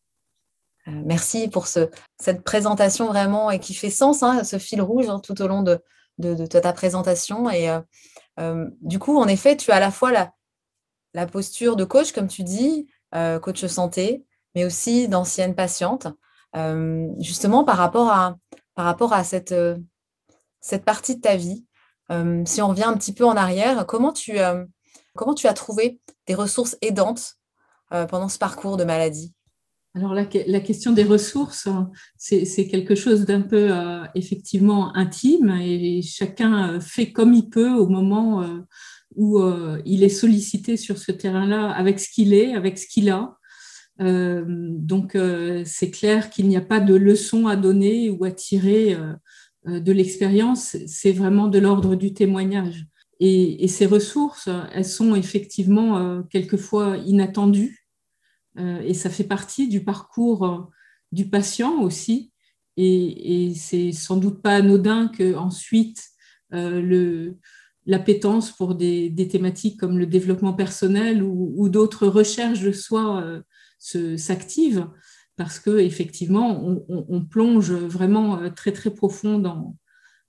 Merci 0.87 1.49
pour 1.49 1.67
ce, 1.67 1.91
cette 2.19 2.45
présentation 2.45 3.09
vraiment 3.09 3.51
et 3.51 3.61
qui 3.61 3.75
fait 3.75 3.91
sens, 3.91 4.23
hein, 4.23 4.43
ce 4.43 4.59
fil 4.59 4.81
rouge 4.81 5.11
hein, 5.11 5.21
tout 5.23 5.43
au 5.43 5.49
long 5.49 5.63
de, 5.63 5.79
de, 6.17 6.47
ta 6.47 6.73
présentation. 6.73 7.51
Et 7.51 7.69
du 8.81 8.99
coup, 8.99 9.19
en 9.19 9.27
effet, 9.27 9.57
tu 9.57 9.71
as 9.71 9.77
à 9.77 9.81
la 9.81 9.91
fois 9.91 10.13
la, 10.13 11.27
posture 11.27 11.75
de 11.75 11.85
coach, 11.85 12.13
comme 12.13 12.29
tu 12.29 12.45
dis, 12.45 12.87
euh, 13.15 13.41
coach 13.41 13.65
santé, 13.67 14.25
mais 14.55 14.65
aussi 14.65 15.09
d'ancienne 15.09 15.55
patiente, 15.55 16.07
euh, 16.57 17.09
justement 17.19 17.65
par 17.65 17.77
rapport 17.77 18.11
à, 18.11 18.37
cette 20.61 20.85
partie 20.85 21.17
de 21.17 21.21
ta 21.21 21.37
vie. 21.37 21.67
si 22.45 22.63
on 22.63 22.69
revient 22.69 22.85
un 22.85 22.97
petit 22.97 23.13
peu 23.13 23.25
en 23.25 23.37
arrière, 23.37 23.87
comment 23.87 24.13
tu, 24.13 24.39
comment 25.17 25.35
tu 25.35 25.49
as 25.49 25.55
trouvé 25.55 26.01
des 26.27 26.35
ressources 26.35 26.77
aidantes 26.81 27.35
pendant 27.91 28.29
ce 28.29 28.39
parcours 28.39 28.77
de 28.77 28.85
maladie? 28.85 29.35
Alors 29.95 30.15
la, 30.15 30.27
question 30.27 30.93
des 30.93 31.03
ressources, 31.03 31.69
c'est 32.17 32.69
quelque 32.69 32.95
chose 32.95 33.25
d'un 33.25 33.41
peu 33.41 33.69
euh, 33.71 34.05
effectivement 34.15 34.95
intime 34.95 35.51
et 35.61 36.03
chacun 36.03 36.75
euh, 36.75 36.81
fait 36.81 37.11
comme 37.11 37.33
il 37.33 37.49
peut 37.49 37.73
au 37.73 37.89
moment 37.89 38.43
euh, 38.43 38.59
où 39.17 39.41
il 39.87 40.05
est 40.05 40.11
sollicité 40.11 40.77
sur 40.77 40.99
ce 40.99 41.11
terrain-là 41.11 41.71
avec 41.71 41.99
ce 41.99 42.11
qu'il 42.11 42.35
est, 42.35 42.55
avec 42.55 42.79
ce 42.79 42.87
qu'il 42.87 43.09
a. 43.09 43.37
donc 43.99 45.17
c'est 45.65 45.91
clair 45.91 46.31
qu'il 46.31 46.47
n'y 46.47 46.59
a 46.59 46.61
pas 46.61 46.79
de 46.79 46.95
leçon 46.95 47.49
à 47.49 47.57
donner 47.57 48.11
ou 48.11 48.25
à 48.25 48.31
tirer 48.31 48.97
de 49.67 49.93
l'expérience, 49.93 50.77
c'est 50.87 51.11
vraiment 51.11 51.49
de 51.49 51.59
l'ordre 51.59 51.97
du 51.97 52.13
témoignage. 52.13 52.87
Et, 53.19 53.67
ces 53.67 53.87
ressources, 53.87 54.51
elles 54.73 54.85
sont 54.85 55.17
effectivement 55.17 56.23
quelquefois 56.31 56.99
inattendues 56.99 57.88
et 58.59 58.95
ça 58.95 59.11
fait 59.11 59.25
partie 59.25 59.69
du 59.69 59.85
parcours 59.85 60.45
euh, 60.45 60.59
du 61.13 61.29
patient 61.29 61.81
aussi. 61.81 62.33
Et, 62.77 63.55
c'est 63.57 63.91
sans 63.91 64.17
doute 64.17 64.41
pas 64.41 64.57
anodin 64.57 65.09
que 65.09 65.35
ensuite 65.35 66.05
euh, 66.55 67.33
l'appétence 67.87 68.53
pour 68.53 68.77
des, 68.77 69.29
thématiques 69.29 69.81
comme 69.81 69.99
le 69.99 70.07
développement 70.07 70.53
personnel 70.53 71.25
ou, 71.25 71.69
d'autres 71.69 72.07
recherches 72.07 72.61
de 72.61 72.71
soi 72.71 73.43
s'active 73.79 74.89
parce 75.35 75.59
que 75.59 75.79
effectivement 75.79 76.85
on, 76.89 77.25
plonge 77.25 77.73
vraiment 77.73 78.49
très 78.51 78.71
très 78.71 78.91
profond 78.91 79.41
dans, 79.41 79.77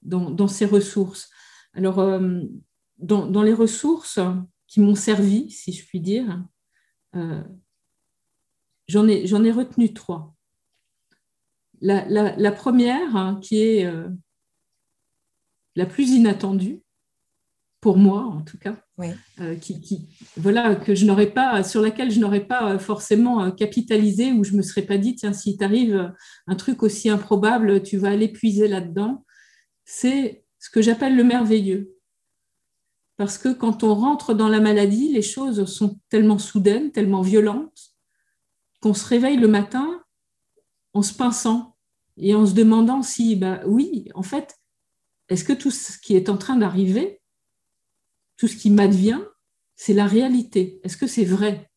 dans, 0.02 0.48
ces 0.48 0.66
ressources. 0.66 1.30
Alors 1.76 2.20
dans, 2.98 3.44
les 3.44 3.54
ressources 3.54 4.20
qui 4.66 4.80
m'ont 4.80 4.96
servi, 4.96 5.52
si 5.52 5.72
je 5.72 5.86
puis 5.86 6.00
dire, 6.00 6.44
J'en 8.90 9.08
ai, 9.08 9.24
ai, 9.24 9.52
retenu 9.52 9.94
trois. 9.94 10.34
La, 11.80 12.52
première, 12.52 13.16
hein, 13.16 13.40
qui 13.40 13.62
est 13.62 13.86
euh, 13.86 14.10
la 15.76 15.86
plus 15.86 16.10
inattendue, 16.10 16.82
pour 17.82 17.98
moi 17.98 18.24
en 18.24 18.42
tout 18.42 18.58
cas, 18.58 18.84
euh, 19.40 19.56
qui, 19.58 20.10
voilà, 20.38 20.76
que 20.76 20.96
je 20.96 21.06
n'aurais 21.06 21.32
pas, 21.32 21.64
sur 21.64 21.82
laquelle 21.82 22.10
je 22.10 22.20
n'aurais 22.20 22.46
pas 22.46 22.74
euh, 22.74 22.80
forcément 22.80 23.52
capitalisé, 23.52 24.32
ou 24.32 24.44
je 24.44 24.54
ne 24.54 24.58
me 24.58 24.62
serais 24.64 24.82
pas 24.82 24.98
dit, 24.98 25.14
tiens, 25.14 25.34
si 25.34 25.56
t'arrive 25.56 26.12
un 26.48 26.56
truc 26.56 26.82
aussi 26.82 27.10
improbable, 27.10 27.84
tu 27.84 27.98
vas 27.98 28.10
aller 28.10 28.28
puiser 28.28 28.68
là-dedans, 28.68 29.24
c'est 29.86 30.44
ce 30.58 30.72
que 30.72 30.82
j'appelle 30.82 31.16
le 31.16 31.24
merveilleux. 31.24 31.96
Parce 33.18 33.38
que 33.38 33.54
quand 33.54 33.84
on 33.84 33.94
rentre 33.94 34.34
dans 34.34 34.50
la 34.50 34.60
maladie, 34.60 35.14
les 35.14 35.22
choses 35.22 35.66
sont 35.66 36.00
tellement 36.10 36.40
soudaines, 36.40 36.92
tellement 36.92 37.22
violentes, 37.22 37.89
qu'on 38.82 38.94
se 38.94 39.06
réveille 39.06 39.38
le 39.38 39.48
matin 39.48 40.04
en 40.94 41.02
se 41.02 41.14
pinçant 41.14 41.76
et 42.18 42.34
en 42.34 42.46
se 42.46 42.54
demandant 42.54 43.02
si, 43.02 43.36
bah 43.36 43.62
oui, 43.66 44.10
en 44.14 44.24
fait, 44.24 44.56
est-ce 45.30 45.44
que 45.44 45.54
tout 45.54 45.72
ce 45.72 45.98
qui 45.98 46.16
est 46.16 46.30
en 46.30 46.38
train 46.38 46.58
d'arriver, 46.58 47.22
tout 48.38 48.48
ce 48.48 48.56
qui 48.56 48.70
m'advient, 48.70 49.22
c'est 49.76 49.94
la 49.94 50.06
réalité? 50.06 50.80
Est-ce 50.84 50.98
que 50.98 51.08
c'est 51.08 51.26
vrai? 51.26 51.70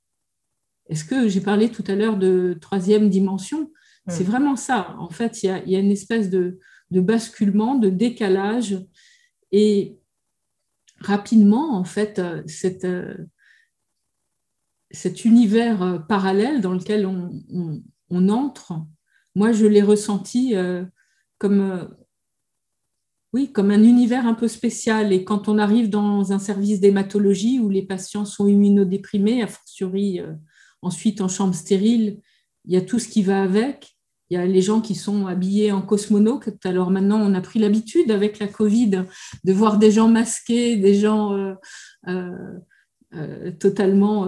Est-ce 0.89 1.05
que 1.05 1.29
j'ai 1.29 1.41
parlé 1.41 1.71
tout 1.71 1.85
à 1.87 1.95
l'heure 1.95 2.17
de 2.17 2.59
troisième 2.61 3.09
dimension 3.09 3.71
C'est 4.09 4.25
vraiment 4.25 4.57
ça. 4.57 4.97
En 4.99 5.11
fait, 5.11 5.43
il 5.43 5.47
y 5.47 5.77
a, 5.77 5.79
une 5.79 5.93
espèce 5.93 6.29
de, 6.29 6.59
basculement, 6.91 7.77
de 7.77 7.89
décalage. 7.89 8.79
Et 9.53 9.99
rapidement, 10.99 11.77
en 11.77 11.85
fait, 11.85 12.19
euh, 12.19 12.43
cette, 12.47 12.85
euh, 12.85 13.15
cet 14.93 15.25
univers 15.25 15.83
euh, 15.83 15.99
parallèle 15.99 16.61
dans 16.61 16.73
lequel 16.73 17.07
on, 17.07 17.43
entre, 18.29 18.75
moi, 19.35 19.53
je 19.53 19.65
l'ai 19.65 19.83
ressenti 19.83 20.55
euh, 20.55 20.85
comme, 21.39 21.61
euh, 21.61 21.85
oui, 23.33 23.51
comme 23.51 23.71
un 23.71 23.83
univers 23.83 24.27
un 24.27 24.35
peu 24.35 24.49
spécial. 24.49 25.13
Et 25.13 25.25
quand 25.25 25.49
on 25.49 25.59
arrive 25.59 25.89
dans 25.89 26.33
un 26.33 26.39
service 26.39 26.81
d'hématologie 26.81 27.59
où 27.59 27.71
les 27.71 27.83
patients 27.83 28.27
sont 28.27 28.47
immunodéprimés, 28.47 29.43
a 29.43 29.47
fortiori 29.47 30.21
ensuite 30.83 31.23
en 31.23 31.29
chambre 31.29 31.55
stérile, 31.55 32.21
il 32.67 32.75
y 32.75 32.77
a 32.77 32.83
tout 32.83 32.99
ce 32.99 33.09
qui 33.09 33.23
va 33.23 33.43
avec. 33.43 33.97
il 34.29 34.35
y 34.35 34.37
a 34.37 34.45
les 34.45 34.61
gens 34.61 34.83
qui 34.83 34.95
sont 34.95 35.27
habillés 35.27 35.73
en 35.73 35.81
cosmonautes. 35.81 36.67
Alors 36.67 36.91
maintenant, 36.91 37.19
on 37.19 37.33
a 37.33 37.41
pris 37.41 37.59
l'habitude 37.59 38.11
avec 38.11 38.39
la 38.39 38.49
Covid 38.49 39.05
de 39.45 39.53
voir 39.55 39.79
des 39.79 39.91
gens 39.91 40.09
masqués, 40.09 40.77
des 40.77 40.95
gens 40.95 41.57
totalement 43.59 44.27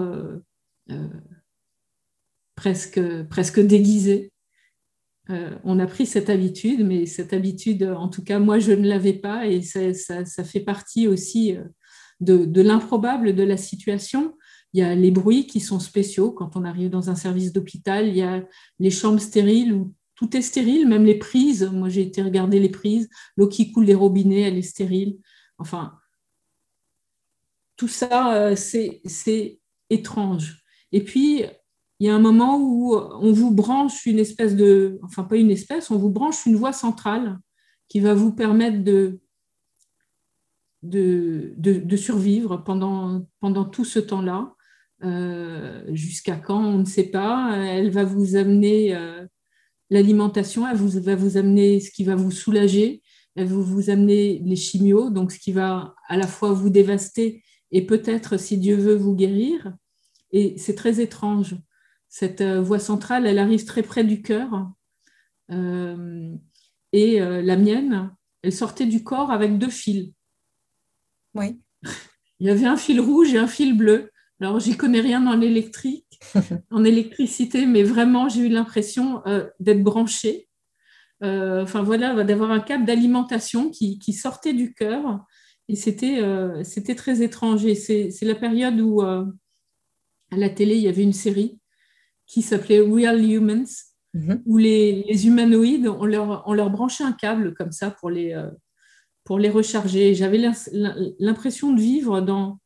presque, 2.55 3.00
presque 3.25 3.61
déguisés. 3.61 4.33
on 5.29 5.79
a 5.79 5.87
pris 5.87 6.07
cette 6.07 6.31
habitude, 6.31 6.85
mais 6.85 7.07
cette 7.07 7.33
habitude, 7.33 7.83
en 7.85 8.09
tout 8.09 8.23
cas, 8.23 8.38
moi, 8.38 8.59
je 8.59 8.73
ne 8.73 8.88
l'avais 8.88 9.14
pas 9.14 9.47
et 9.47 9.62
ça, 9.62 10.45
fait 10.45 10.61
partie 10.61 11.09
aussi 11.09 11.57
de, 12.21 12.45
de 12.45 12.62
l'improbable 12.62 13.35
de 13.35 13.43
la 13.43 13.57
situation. 13.57 14.37
Il 14.75 14.81
y 14.81 14.83
a 14.83 14.95
les 14.95 15.12
bruits 15.12 15.47
qui 15.47 15.61
sont 15.61 15.79
spéciaux 15.79 16.33
quand 16.33 16.57
on 16.57 16.64
arrive 16.64 16.91
dans 16.91 17.09
un 17.09 17.14
service 17.14 17.53
d'hôpital. 17.53 18.09
Il 18.09 18.17
y 18.17 18.23
a 18.23 18.45
les 18.81 18.91
chambres 18.91 19.21
stériles 19.21 19.73
où 19.73 19.95
tout 20.17 20.37
est 20.37 20.43
stérile, 20.43 20.88
même 20.88 21.05
les 21.05 21.19
prises. 21.19 21.71
Moi, 21.73 21.88
j'ai 21.88 22.03
été 22.03 22.23
regarder 22.23 22.59
les 22.59 22.69
prises. 22.69 23.09
L'eau 23.37 23.49
qui 23.49 23.71
coule 23.71 23.87
des 23.87 23.95
robinets, 23.95 24.43
elle 24.43 24.59
est 24.59 24.62
stérile. 24.62 25.19
Enfin, 25.59 25.97
tout 27.76 27.88
ça, 27.88 28.35
euh, 28.35 28.57
c'est 28.57 29.61
étrange. 29.91 30.63
Et 30.95 31.03
puis, 31.03 31.43
il 31.99 32.07
y 32.07 32.09
a 32.09 32.15
un 32.15 32.21
moment 32.21 32.57
où 32.57 32.95
on 32.95 33.33
vous 33.33 33.53
branche 33.53 34.07
une 34.07 34.21
espèce 34.21 34.55
de, 34.55 35.01
enfin 35.03 35.25
pas 35.25 35.37
une 35.37 35.51
espèce, 35.51 35.91
on 35.91 35.99
vous 35.99 36.09
branche 36.09 36.47
une 36.47 36.55
voie 36.55 36.73
centrale 36.73 37.39
qui 37.89 37.99
va 37.99 38.15
vous 38.15 38.33
permettre 38.33 38.85
de, 38.85 39.19
de, 40.83 41.53
de 41.59 41.97
survivre 41.97 42.59
pendant, 42.59 43.27
pendant 43.41 43.65
tout 43.65 43.85
ce 43.85 43.99
temps-là. 43.99 44.55
Euh, 45.03 45.83
jusqu'à 45.93 46.37
quand, 46.37 46.65
on 46.65 46.79
ne 46.79 46.85
sait 46.85 47.11
pas. 47.11 47.57
Elle 47.57 47.91
va 47.91 48.05
vous 48.05 48.37
amener 48.37 48.95
euh, 48.95 49.27
l'alimentation, 49.91 50.67
elle 50.69 50.77
va 50.77 51.17
vous 51.17 51.37
amener 51.37 51.81
ce 51.81 51.91
qui 51.91 52.05
va 52.05 52.15
vous 52.15 52.31
soulager, 52.31 53.03
elle 53.35 53.49
va 53.49 53.57
vous 53.57 53.91
amener 53.91 54.41
les 54.45 54.57
chimios, 54.57 55.11
donc 55.11 55.33
ce 55.33 55.41
qui 55.41 55.51
va 55.51 55.97
à 56.09 56.17
la 56.17 56.29
fois 56.29 56.53
vous 56.53 56.71
dévaster 56.71 57.43
et 57.73 57.85
peut-être, 57.85 58.39
si 58.39 58.57
Dieu 58.59 58.77
veut, 58.77 58.95
vous 58.95 59.17
guérir. 59.17 59.75
Et 60.35 60.59
c'est 60.59 60.75
très 60.75 61.00
étrange. 61.00 61.57
Cette 62.11 62.43
euh, 62.43 62.61
voie 62.61 62.79
centrale, 62.79 63.26
elle 63.26 63.38
arrive 63.38 63.64
très 63.64 63.83
près 63.83 64.05
du 64.05 64.21
cœur. 64.21 64.71
et 66.93 67.19
la 67.19 67.57
mienne, 67.57 68.14
elle 68.43 68.53
sortait 68.53 68.87
du 68.87 69.03
corps 69.03 69.31
avec 69.31 69.57
deux 69.57 69.71
fils. 69.71 70.12
Oui. 71.35 71.59
Il 72.41 72.47
y 72.47 72.50
avait 72.50 72.67
un 72.67 72.76
fil 72.76 73.00
rouge 73.00 73.33
et 73.33 73.38
un 73.38 73.47
fil 73.47 73.76
bleu. 73.76 74.11
Alors, 74.41 74.61
j'y 74.61 74.76
connais 74.76 75.00
rien 75.00 75.21
dans 75.21 75.37
l'électrique, 75.37 76.21
en 76.71 76.85
électricité, 76.85 77.67
mais 77.67 77.83
vraiment, 77.83 78.29
j'ai 78.29 78.43
eu 78.43 78.49
l'impression 78.49 79.23
euh, 79.26 79.47
d'être 79.61 79.83
branchée. 79.83 80.49
Euh, 81.23 81.62
enfin, 81.62 81.83
voilà, 81.83 82.23
d'avoir 82.25 82.50
un 82.50 82.61
câble 82.61 82.85
d'alimentation 82.85 83.71
qui, 83.71 84.12
sortait 84.12 84.53
du 84.53 84.75
cœur. 84.75 85.25
Et 85.69 85.76
c'était 85.76 86.19
euh, 86.21 86.62
très 86.97 87.23
étrange. 87.23 87.64
Et 87.64 87.75
c'est 87.75 88.12
la 88.23 88.35
période 88.35 88.81
où, 88.81 89.03
à 90.35 90.37
la 90.37 90.50
télé, 90.50 90.76
il 90.76 90.83
y 90.83 90.88
avait 90.88 91.03
une 91.03 91.12
série 91.12 91.59
qui 92.26 92.43
s'appelait 92.43 92.81
Real 92.81 93.25
Humans, 93.25 93.67
mhm. 94.14 94.43
où 94.47 94.59
les, 94.59 95.26
humanoïdes, 95.26 95.88
on 95.88 96.05
leur, 96.05 96.43
on 96.47 96.53
leur 96.53 96.71
branchait 96.71 97.05
un 97.05 97.12
câble 97.12 97.55
comme 97.55 97.73
ça 97.73 97.91
pour 97.91 98.11
les, 98.11 98.35
pour 99.25 99.38
les 99.38 99.50
recharger. 99.50 100.14
J'avais 100.14 100.41
l'impression 101.19 101.73
de 101.73 101.81
vivre 101.81 102.21
dans 102.21 102.61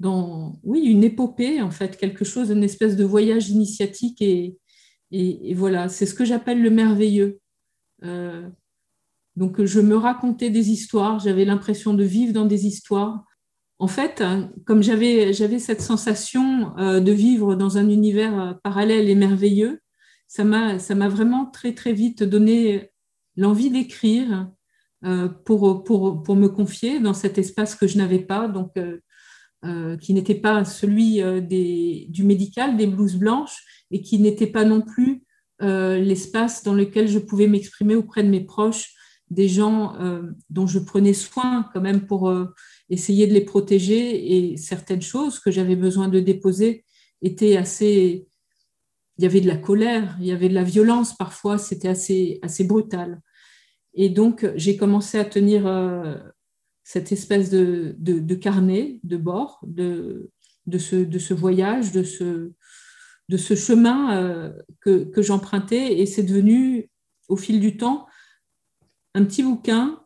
dans 0.00 0.58
oui, 0.64 0.80
une 0.80 1.04
épopée, 1.04 1.60
en 1.60 1.70
fait, 1.70 1.96
quelque 1.98 2.24
chose, 2.24 2.50
une 2.50 2.64
espèce 2.64 2.96
de 2.96 3.04
voyage 3.04 3.50
initiatique. 3.50 4.20
Et, 4.22 4.56
et, 5.12 5.54
voilà, 5.54 5.88
c'est 5.88 6.06
ce 6.06 6.14
que 6.14 6.24
j'appelle 6.24 6.62
le 6.62 6.70
merveilleux. 6.70 7.38
Euh, 8.02 8.48
donc, 9.36 9.62
je 9.62 9.80
me 9.80 9.96
racontais 9.96 10.50
des 10.50 10.70
histoires, 10.70 11.20
j'avais 11.20 11.44
l'impression 11.44 11.92
de 11.92 12.02
vivre 12.02 12.32
dans 12.32 12.46
des 12.46 12.66
histoires. 12.66 13.22
En 13.80 13.88
fait, 13.88 14.22
comme 14.66 14.82
j'avais, 14.82 15.32
cette 15.58 15.80
sensation 15.80 16.78
euh, 16.78 17.00
de 17.00 17.12
vivre 17.12 17.56
dans 17.56 17.78
un 17.78 17.88
univers 17.88 18.40
euh, 18.40 18.52
parallèle 18.62 19.08
et 19.08 19.14
merveilleux, 19.14 19.80
ça 20.28 20.44
m'a, 20.44 20.76
vraiment 21.08 21.46
très, 21.46 21.74
très 21.74 21.92
vite 21.92 22.22
donné 22.22 22.92
l'envie 23.36 23.70
d'écrire 23.70 24.48
pour, 25.44 26.36
me 26.36 26.46
confier 26.46 27.00
dans 27.00 27.14
cet 27.14 27.36
espace 27.36 27.74
que 27.74 27.88
je 27.88 27.98
n'avais 27.98 28.20
pas. 28.20 28.46
Donc, 28.46 28.76
euh, 29.66 29.98
qui 29.98 30.14
n'était 30.14 30.36
pas 30.36 30.64
celui 30.64 31.20
euh, 31.20 31.42
du 31.42 32.24
médical, 32.24 32.78
des 32.78 32.86
blouses 32.86 33.16
blanches, 33.16 33.62
et 33.90 34.00
qui 34.00 34.18
n'était 34.18 34.46
pas 34.46 34.64
non 34.64 34.80
plus 34.80 35.22
euh, 35.60 35.98
l'espace 35.98 36.62
dans 36.62 36.72
lequel 36.72 37.08
je 37.08 37.18
pouvais 37.18 37.46
m'exprimer 37.46 37.94
auprès 37.94 38.22
de 38.22 38.30
mes 38.30 38.40
proches, 38.40 38.94
des 39.28 39.48
gens 39.48 39.96
dont 40.48 40.66
je 40.66 40.80
prenais 40.80 41.12
soin 41.12 41.68
quand 41.72 41.80
même 41.80 42.04
pour 42.06 42.34
essayer 42.90 43.26
de 43.26 43.32
les 43.32 43.44
protéger, 43.44 44.34
et 44.36 44.56
certaines 44.56 45.02
choses 45.02 45.38
que 45.38 45.50
j'avais 45.50 45.76
besoin 45.76 46.08
de 46.08 46.20
déposer 46.20 46.84
étaient 47.22 47.56
assez... 47.56 48.26
Il 49.18 49.24
y 49.24 49.26
avait 49.26 49.40
de 49.40 49.48
la 49.48 49.56
colère, 49.56 50.16
il 50.20 50.26
y 50.26 50.32
avait 50.32 50.48
de 50.48 50.54
la 50.54 50.64
violence 50.64 51.16
parfois, 51.16 51.58
c'était 51.58 51.88
assez, 51.88 52.38
assez 52.42 52.64
brutal. 52.64 53.20
Et 53.94 54.08
donc, 54.08 54.50
j'ai 54.56 54.76
commencé 54.76 55.18
à 55.18 55.24
tenir 55.24 55.66
cette 56.84 57.12
espèce 57.12 57.50
de, 57.50 57.94
de, 57.98 58.34
carnet 58.34 58.98
de 59.04 59.16
bord 59.16 59.60
de, 59.62 60.30
de, 60.66 60.78
ce, 60.78 60.96
de 60.96 61.18
ce 61.18 61.34
voyage, 61.34 61.92
de 61.92 62.02
ce, 62.02 62.52
de 63.28 63.36
ce 63.36 63.54
chemin 63.54 64.16
euh, 64.16 64.52
que, 64.80 65.04
que 65.04 65.22
j'empruntais. 65.22 66.00
Et 66.00 66.06
c'est 66.06 66.22
devenu, 66.22 66.90
au 67.28 67.36
fil 67.36 67.60
du 67.60 67.76
temps, 67.76 68.06
un 69.14 69.24
petit 69.24 69.42
bouquin 69.42 69.99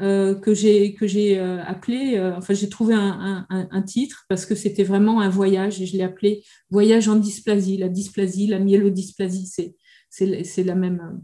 euh, 0.00 0.34
que 0.34 0.54
j'ai 0.54 0.96
euh, 1.38 1.62
appelé, 1.64 2.18
enfin 2.36 2.54
j'ai 2.54 2.68
trouvé 2.68 2.94
un, 2.94 3.46
un, 3.50 3.82
titre 3.82 4.24
parce 4.28 4.46
que 4.46 4.54
c'était 4.54 4.84
vraiment 4.84 5.20
un 5.20 5.28
voyage 5.28 5.80
et 5.82 5.86
je 5.86 5.96
l'ai 5.96 6.02
appelé 6.02 6.42
Voyage 6.70 7.08
en 7.08 7.16
dysplasie. 7.16 7.76
La 7.76 7.88
dysplasie, 7.88 8.46
la 8.46 8.58
myélodysplasie, 8.58 9.74
c'est 10.08 10.64
la 10.64 10.74
même 10.74 11.20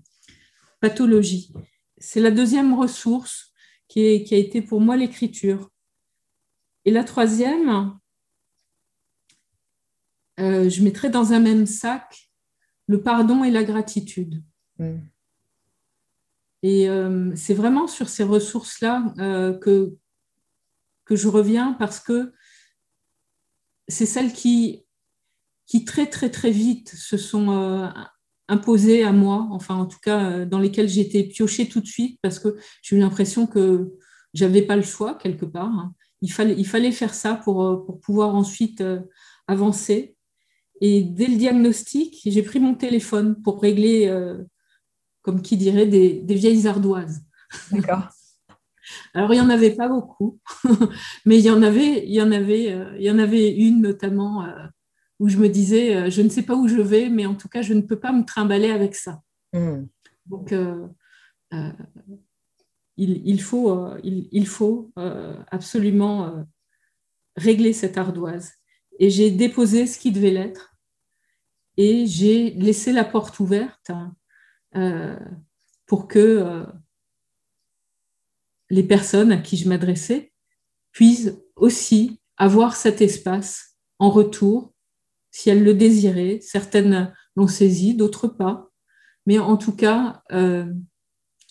pathologie. 0.81 1.53
C'est 1.99 2.21
la 2.21 2.31
deuxième 2.31 2.75
ressource 2.75 3.53
qui, 3.89 4.01
a 4.01 4.37
été 4.37 4.63
pour 4.63 4.81
moi 4.81 4.97
l'écriture. 4.97 5.71
Et 6.85 6.91
la 6.91 7.05
troisième, 7.05 7.99
euh, 10.39 10.69
je 10.69 10.83
mettrais 10.83 11.11
dans 11.11 11.33
un 11.33 11.41
même 11.41 11.67
sac 11.67 12.31
le 12.87 13.03
pardon 13.03 13.43
et 13.43 13.51
la 13.51 13.65
gratitude. 13.65 14.43
Mm. 14.79 14.99
Et 16.63 16.89
euh, 16.89 17.33
c'est 17.37 17.55
vraiment 17.55 17.87
sur 17.87 18.09
ces 18.09 18.25
ressources-là 18.25 19.15
euh, 19.19 19.57
que, 19.59 19.95
que 21.05 21.17
je 21.17 21.29
reviens 21.29 21.75
parce 21.75 22.01
que 22.01 22.33
c'est 23.89 24.07
celles 24.07 24.33
qui, 24.33 24.85
qui 25.67 25.85
très 25.85 26.07
très 26.07 26.31
très 26.31 26.51
vite 26.51 26.95
se 26.95 27.17
sont 27.17 27.49
imposées 28.49 29.03
à 29.03 29.13
moi, 29.13 29.49
enfin 29.51 29.75
en 29.75 29.87
tout 29.87 29.99
cas 30.01 30.31
euh, 30.31 30.47
dans 30.47 30.59
lesquelles 30.59 30.99
été 30.99 31.25
piochée 31.25 31.69
tout 31.69 31.81
de 31.81 31.87
suite 31.87 32.19
parce 32.23 32.39
que 32.39 32.57
j'ai 32.83 32.97
eu 32.97 33.01
l'impression 33.01 33.47
que 33.47 33.93
j'avais 34.35 34.63
pas 34.63 34.77
le 34.77 34.83
choix 34.83 35.15
quelque 35.15 35.45
part. 35.45 35.67
Hein. 35.67 35.95
Il, 36.23 36.33
fallait, 36.33 36.55
il 36.57 36.67
fallait 36.67 36.93
faire 36.93 37.15
ça 37.15 37.35
pour, 37.35 37.65
euh, 37.65 37.85
pour 37.85 38.01
pouvoir 38.01 38.35
ensuite 38.35 38.81
euh, 38.81 39.01
avancer. 39.49 40.17
Et 40.81 41.03
dès 41.03 41.27
le 41.27 41.37
diagnostic, 41.37 42.21
j'ai 42.25 42.43
pris 42.43 42.61
mon 42.61 42.75
téléphone 42.75 43.41
pour 43.43 43.63
régler, 43.63 44.15
comme 45.27 45.43
qui 45.43 45.57
dirait, 45.57 45.87
des, 45.87 46.15
des 46.15 46.35
vieilles 46.37 46.69
ardoises. 46.69 47.21
D'accord. 47.73 48.09
Alors, 49.15 49.35
il 49.35 49.41
n'y 49.41 49.45
en 49.45 49.51
avait 49.51 49.75
pas 49.75 49.89
beaucoup, 49.89 50.39
mais 51.27 51.39
il 51.39 51.45
y 51.45 51.51
en 51.51 51.63
avait, 51.63 52.07
il 52.07 52.15
y 52.15 52.23
en 52.23 52.31
avait, 52.31 52.79
il 52.97 53.03
y 53.03 53.11
en 53.11 53.19
avait 53.19 53.51
une 53.51 53.83
notamment 53.83 54.47
où 55.19 55.29
je 55.29 55.39
me 55.39 55.49
disais, 55.49 55.97
euh, 55.97 56.11
je 56.11 56.23
ne 56.23 56.29
sais 56.29 56.43
pas 56.43 56.55
où 56.55 56.69
je 56.69 56.81
vais, 56.81 57.09
mais 57.09 57.27
en 57.27 57.35
tout 57.35 57.49
cas, 57.49 57.63
je 57.63 57.75
ne 57.75 57.81
peux 57.81 57.99
pas 57.99 58.13
me 58.13 58.25
trimballer 58.25 58.71
avec 58.71 58.95
ça. 58.95 59.21
Hmm. 59.53 59.87
Donc, 60.27 60.53
euh, 60.53 60.87
euh, 61.53 61.73
il, 62.97 63.41
faut, 63.43 63.91
il, 64.05 64.47
faut 64.47 64.93
absolument 65.51 66.47
régler 67.37 67.73
cette 67.73 67.99
ardoise. 67.99 68.53
Et 69.01 69.11
j'ai 69.11 69.31
déposé 69.31 69.87
ce 69.87 69.99
qui 69.99 70.13
devait 70.13 70.31
l'être 70.31 70.75
et 71.77 72.07
j'ai 72.07 72.51
laissé 72.53 72.93
la 72.93 73.05
porte 73.05 73.39
ouverte 73.39 73.91
pour 75.87 76.09
que 76.09 76.67
les 78.71 78.83
personnes 78.83 79.33
à 79.33 79.39
qui 79.39 79.57
je 79.57 79.69
m'adressais 79.69 80.33
puissent 80.93 81.33
aussi 81.57 82.21
avoir 82.37 82.77
cet 82.77 83.01
espace 83.01 83.77
en 83.99 84.11
retour 84.11 84.73
si 85.31 85.51
elles 85.51 85.63
le 85.63 85.75
désiraient. 85.75 86.41
Certaines 86.41 87.13
l'ont 87.37 87.49
saisi, 87.49 87.95
d'autres 87.95 88.29
pas. 88.29 88.71
Mais 89.27 89.39
en 89.39 89.59
tout 89.59 89.77
cas, 89.77 90.23
euh, 90.33 90.65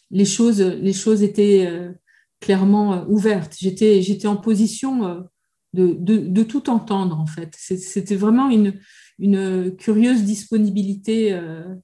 les, 0.09 0.25
choses, 0.25 0.59
étaient 0.59 1.67
euh, 1.67 1.91
clairement 2.39 2.93
euh, 2.93 3.05
ouvertes. 3.07 3.55
J'étais, 3.59 4.01
j'étais 4.01 4.27
en 4.27 4.37
position 4.37 5.27
de, 5.73 5.95
de, 5.99 6.43
tout 6.43 6.69
entendre, 6.71 7.19
en 7.19 7.27
fait. 7.27 7.53
C'était 7.55 8.15
vraiment 8.15 8.49
une, 8.49 8.79
une 9.19 9.75
curieuse 9.75 10.23
disponibilité 10.23 11.39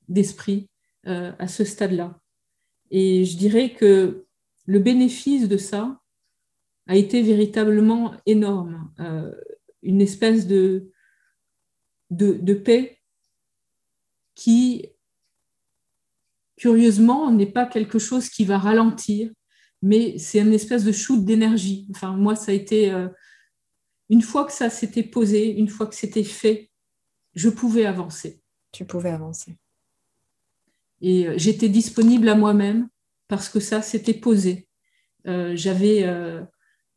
d'esprit 0.08 0.71
euh, 1.08 1.32
à 1.40 1.48
ce 1.48 1.64
stade-là. 1.64 2.20
Et 2.92 3.26
je 3.26 3.38
dirais 3.38 3.74
que 3.74 4.26
le 4.66 4.80
bénéfice 4.80 5.48
de 5.48 5.58
ça 5.58 6.00
a 6.88 6.96
été 6.96 7.22
véritablement 7.22 8.14
énorme. 8.26 8.94
Euh, 9.00 9.32
une 9.82 10.02
espèce 10.02 10.46
de, 10.46 10.92
de, 12.12 12.54
paix 12.54 13.00
qui, 14.36 14.86
curieusement, 16.58 17.32
n'est 17.32 17.52
pas 17.52 17.66
quelque 17.66 17.98
chose 17.98 18.30
qui 18.30 18.46
va 18.46 18.58
ralentir, 18.58 19.32
mais 19.82 20.20
c'est 20.20 20.40
une 20.40 20.54
espèce 20.54 20.84
de 20.84 20.92
shoot 20.92 21.26
d'énergie. 21.26 21.88
Enfin, 21.92 22.16
moi, 22.16 22.36
ça 22.36 22.52
a 22.52 22.56
été, 22.56 22.92
euh, 22.92 23.08
une 24.10 24.22
fois 24.22 24.46
que 24.46 24.54
ça 24.54 24.70
s'était 24.70 25.04
posé, 25.04 25.50
une 25.50 25.70
fois 25.70 25.88
que 25.88 25.96
c'était 25.96 26.24
fait, 26.24 26.70
je 27.34 27.50
pouvais 27.50 27.86
avancer. 27.86 28.42
Tu 28.72 28.86
pouvais 28.86 29.10
avancer. 29.10 29.58
Et 31.02 31.28
euh, 31.28 31.34
j'étais 31.38 31.70
disponible 31.70 32.30
à 32.30 32.36
moi-même 32.36 32.88
parce 33.28 33.50
que 33.50 33.60
ça, 33.60 33.82
s'était 33.82 34.14
posé. 34.14 34.68
Euh, 35.28 35.54
j'avais, 35.56 36.06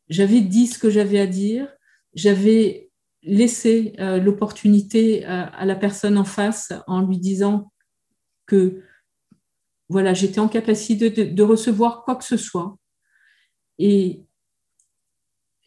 j'avais 0.09 0.41
dit 0.41 0.67
ce 0.67 0.77
que 0.77 0.89
j'avais 0.89 1.19
à 1.19 1.27
dire, 1.27 1.71
j'avais 2.13 2.89
laissé 3.23 3.93
l'opportunité 3.97 5.23
à, 5.25 5.65
la 5.65 5.75
personne 5.75 6.17
en 6.17 6.25
face 6.25 6.73
en 6.87 7.01
lui 7.01 7.17
disant 7.17 7.71
que 8.45 8.81
voilà, 9.87 10.13
j'étais 10.13 10.39
en 10.39 10.49
capacité 10.49 11.09
de, 11.09 11.43
recevoir 11.43 12.03
quoi 12.03 12.15
que 12.15 12.23
ce 12.23 12.37
soit. 12.37 12.77
Et 13.77 14.23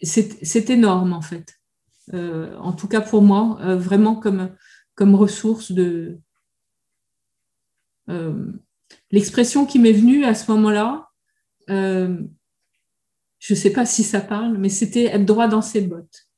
c'est 0.03 0.71
énorme, 0.71 1.13
en 1.13 1.23
fait. 1.23 1.59
Euh, 2.15 2.57
en 2.59 2.73
tout 2.73 2.89
cas 2.89 3.01
pour 3.01 3.23
moi, 3.23 3.59
euh, 3.61 3.77
vraiment 3.77 4.17
comme, 4.17 4.55
comme 4.95 5.15
ressource 5.15 5.73
de... 5.73 6.19
Euh, 8.09 8.53
l'expression 9.11 9.67
qui 9.67 9.79
m'est 9.79 9.93
venue 9.93 10.25
à 10.25 10.35
ce 10.35 10.51
moment-là, 10.51 11.09
je 11.69 13.53
ne 13.53 13.55
sais 13.55 13.71
pas 13.71 13.87
si 13.87 14.03
ça 14.03 14.21
parle, 14.21 14.57
mais 14.57 14.69
c'était 14.69 15.05
être 15.05 15.25
droit 15.25 15.49
dans 15.49 15.63
ses 15.63 15.83
bottes. 15.83 16.29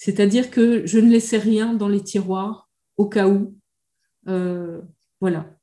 C'est-à-dire 0.00 0.50
que 0.50 0.86
je 0.86 1.00
ne 1.00 1.10
laissais 1.10 1.38
rien 1.38 1.74
dans 1.74 1.88
les 1.88 2.02
tiroirs 2.02 2.70
au 2.96 3.08
cas 3.08 3.28
où. 3.28 3.56
voilà. 5.20 5.58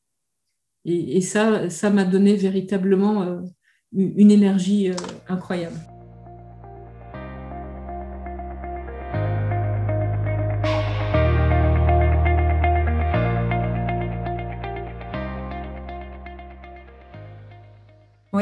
Et, 0.86 1.22
ça, 1.22 1.70
ça 1.70 1.90
m'a 1.90 2.06
donné 2.06 2.36
véritablement 2.36 3.24
euh, 3.24 3.42
une 3.92 4.30
énergie 4.30 4.92
euh, 4.92 4.96
incroyable. 5.28 5.80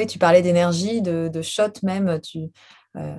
Tu 0.08 0.20
parlais 0.20 0.42
d'énergie, 0.42 1.02
de, 1.02 1.42
shot 1.42 1.72
même, 1.84 2.20
tu, 2.22 2.52
euh, 2.98 3.16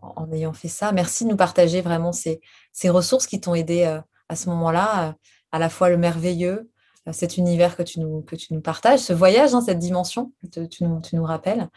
en 0.00 0.30
ayant 0.32 0.52
fait 0.52 0.68
ça. 0.68 0.92
Merci 0.92 1.24
de 1.24 1.30
nous 1.30 1.36
partager 1.36 1.80
vraiment 1.80 2.12
ces, 2.12 2.40
ces 2.72 2.88
ressources 2.90 3.26
qui 3.26 3.40
t'ont 3.40 3.54
aidé 3.54 3.84
à 4.28 4.36
ce 4.36 4.48
moment-là, 4.50 5.14
à 5.52 5.58
la 5.58 5.68
fois 5.68 5.88
le 5.88 5.96
merveilleux, 5.96 6.70
euh, 7.08 7.12
cet 7.12 7.36
univers 7.36 7.76
que 7.76 7.82
tu 7.82 8.00
nous, 8.00 8.22
que 8.22 8.36
tu 8.36 8.52
nous 8.52 8.60
partages, 8.60 9.00
ce 9.00 9.12
voyage, 9.12 9.54
hein, 9.54 9.60
cette 9.60 9.78
dimension 9.78 10.32
que 10.52 10.66
tu, 10.66 10.84
nous, 10.84 11.24
rappelles, 11.24 11.68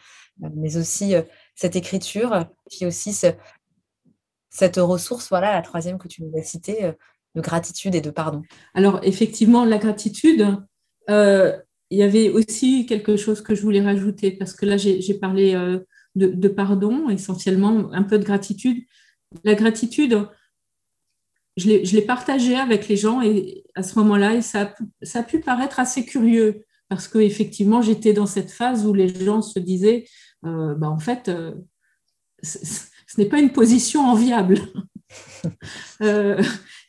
euh, 0.42 0.48
mais 0.54 0.76
aussi 0.76 1.14
euh, 1.14 1.22
cette 1.54 1.76
écriture, 1.76 2.46
puis 2.68 2.86
aussi 2.86 3.12
cette 3.12 4.76
ressource, 4.76 5.28
voilà, 5.28 5.52
la 5.52 5.62
troisième 5.62 5.98
que 5.98 6.08
tu 6.08 6.22
nous 6.22 6.36
as 6.36 6.42
citée, 6.42 6.92
de 7.36 7.40
gratitude 7.40 7.94
et 7.94 8.00
de 8.00 8.10
pardon. 8.10 8.42
Alors, 8.74 8.98
effectivement, 9.04 9.64
la 9.64 9.78
gratitude, 9.78 10.58
il 11.90 11.98
y 11.98 12.02
avait 12.02 12.30
aussi 12.30 12.86
quelque 12.86 13.16
chose 13.16 13.40
que 13.40 13.54
je 13.54 13.62
voulais 13.62 13.82
rajouter, 13.82 14.30
parce 14.30 14.54
que 14.54 14.66
là, 14.66 14.76
j'ai 14.76 15.14
parlé 15.14 15.54
de, 16.14 16.26
de, 16.26 16.48
pardon, 16.48 17.08
essentiellement, 17.08 17.92
un 17.92 18.02
peu 18.02 18.18
de 18.18 18.24
gratitude. 18.24 18.84
La 19.44 19.54
gratitude, 19.54 20.26
je 21.56 21.94
l'ai 21.94 22.02
partagé 22.02 22.56
avec 22.56 22.88
les 22.88 22.96
gens 22.96 23.22
et 23.22 23.64
à 23.74 23.82
ce 23.82 23.98
moment-là, 23.98 24.40
ça, 24.42 24.74
a 25.14 25.22
pu 25.22 25.40
paraître 25.40 25.80
assez 25.80 26.04
curieux 26.04 26.64
parce 26.88 27.06
qu'effectivement, 27.06 27.82
j'étais 27.82 28.12
dans 28.12 28.26
cette 28.26 28.50
phase 28.50 28.86
où 28.86 28.92
les 28.92 29.08
gens 29.08 29.42
se 29.42 29.58
disaient, 29.58 30.06
euh, 30.44 30.74
bah, 30.74 30.88
en 30.88 30.98
fait, 30.98 31.28
euh, 31.28 31.54
ce 32.42 32.86
n'est 33.18 33.26
pas 33.26 33.38
une 33.38 33.52
position 33.52 34.02
enviable. 34.02 34.58
euh, 36.02 36.42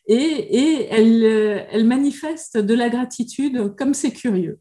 et, 0.08 0.88
elle, 0.90 1.86
manifeste 1.86 2.58
de 2.58 2.74
la 2.74 2.90
gratitude 2.90 3.76
comme 3.76 3.94
c'est 3.94 4.12
curieux. 4.12 4.60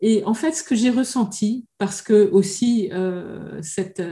Et 0.00 0.24
en 0.24 0.34
fait, 0.34 0.52
ce 0.52 0.64
que 0.64 0.74
j'ai 0.74 0.90
ressenti, 0.90 1.66
parce 1.78 2.02
que 2.02 2.28
aussi 2.30 2.90
euh, 2.92 3.60
cette, 3.62 4.02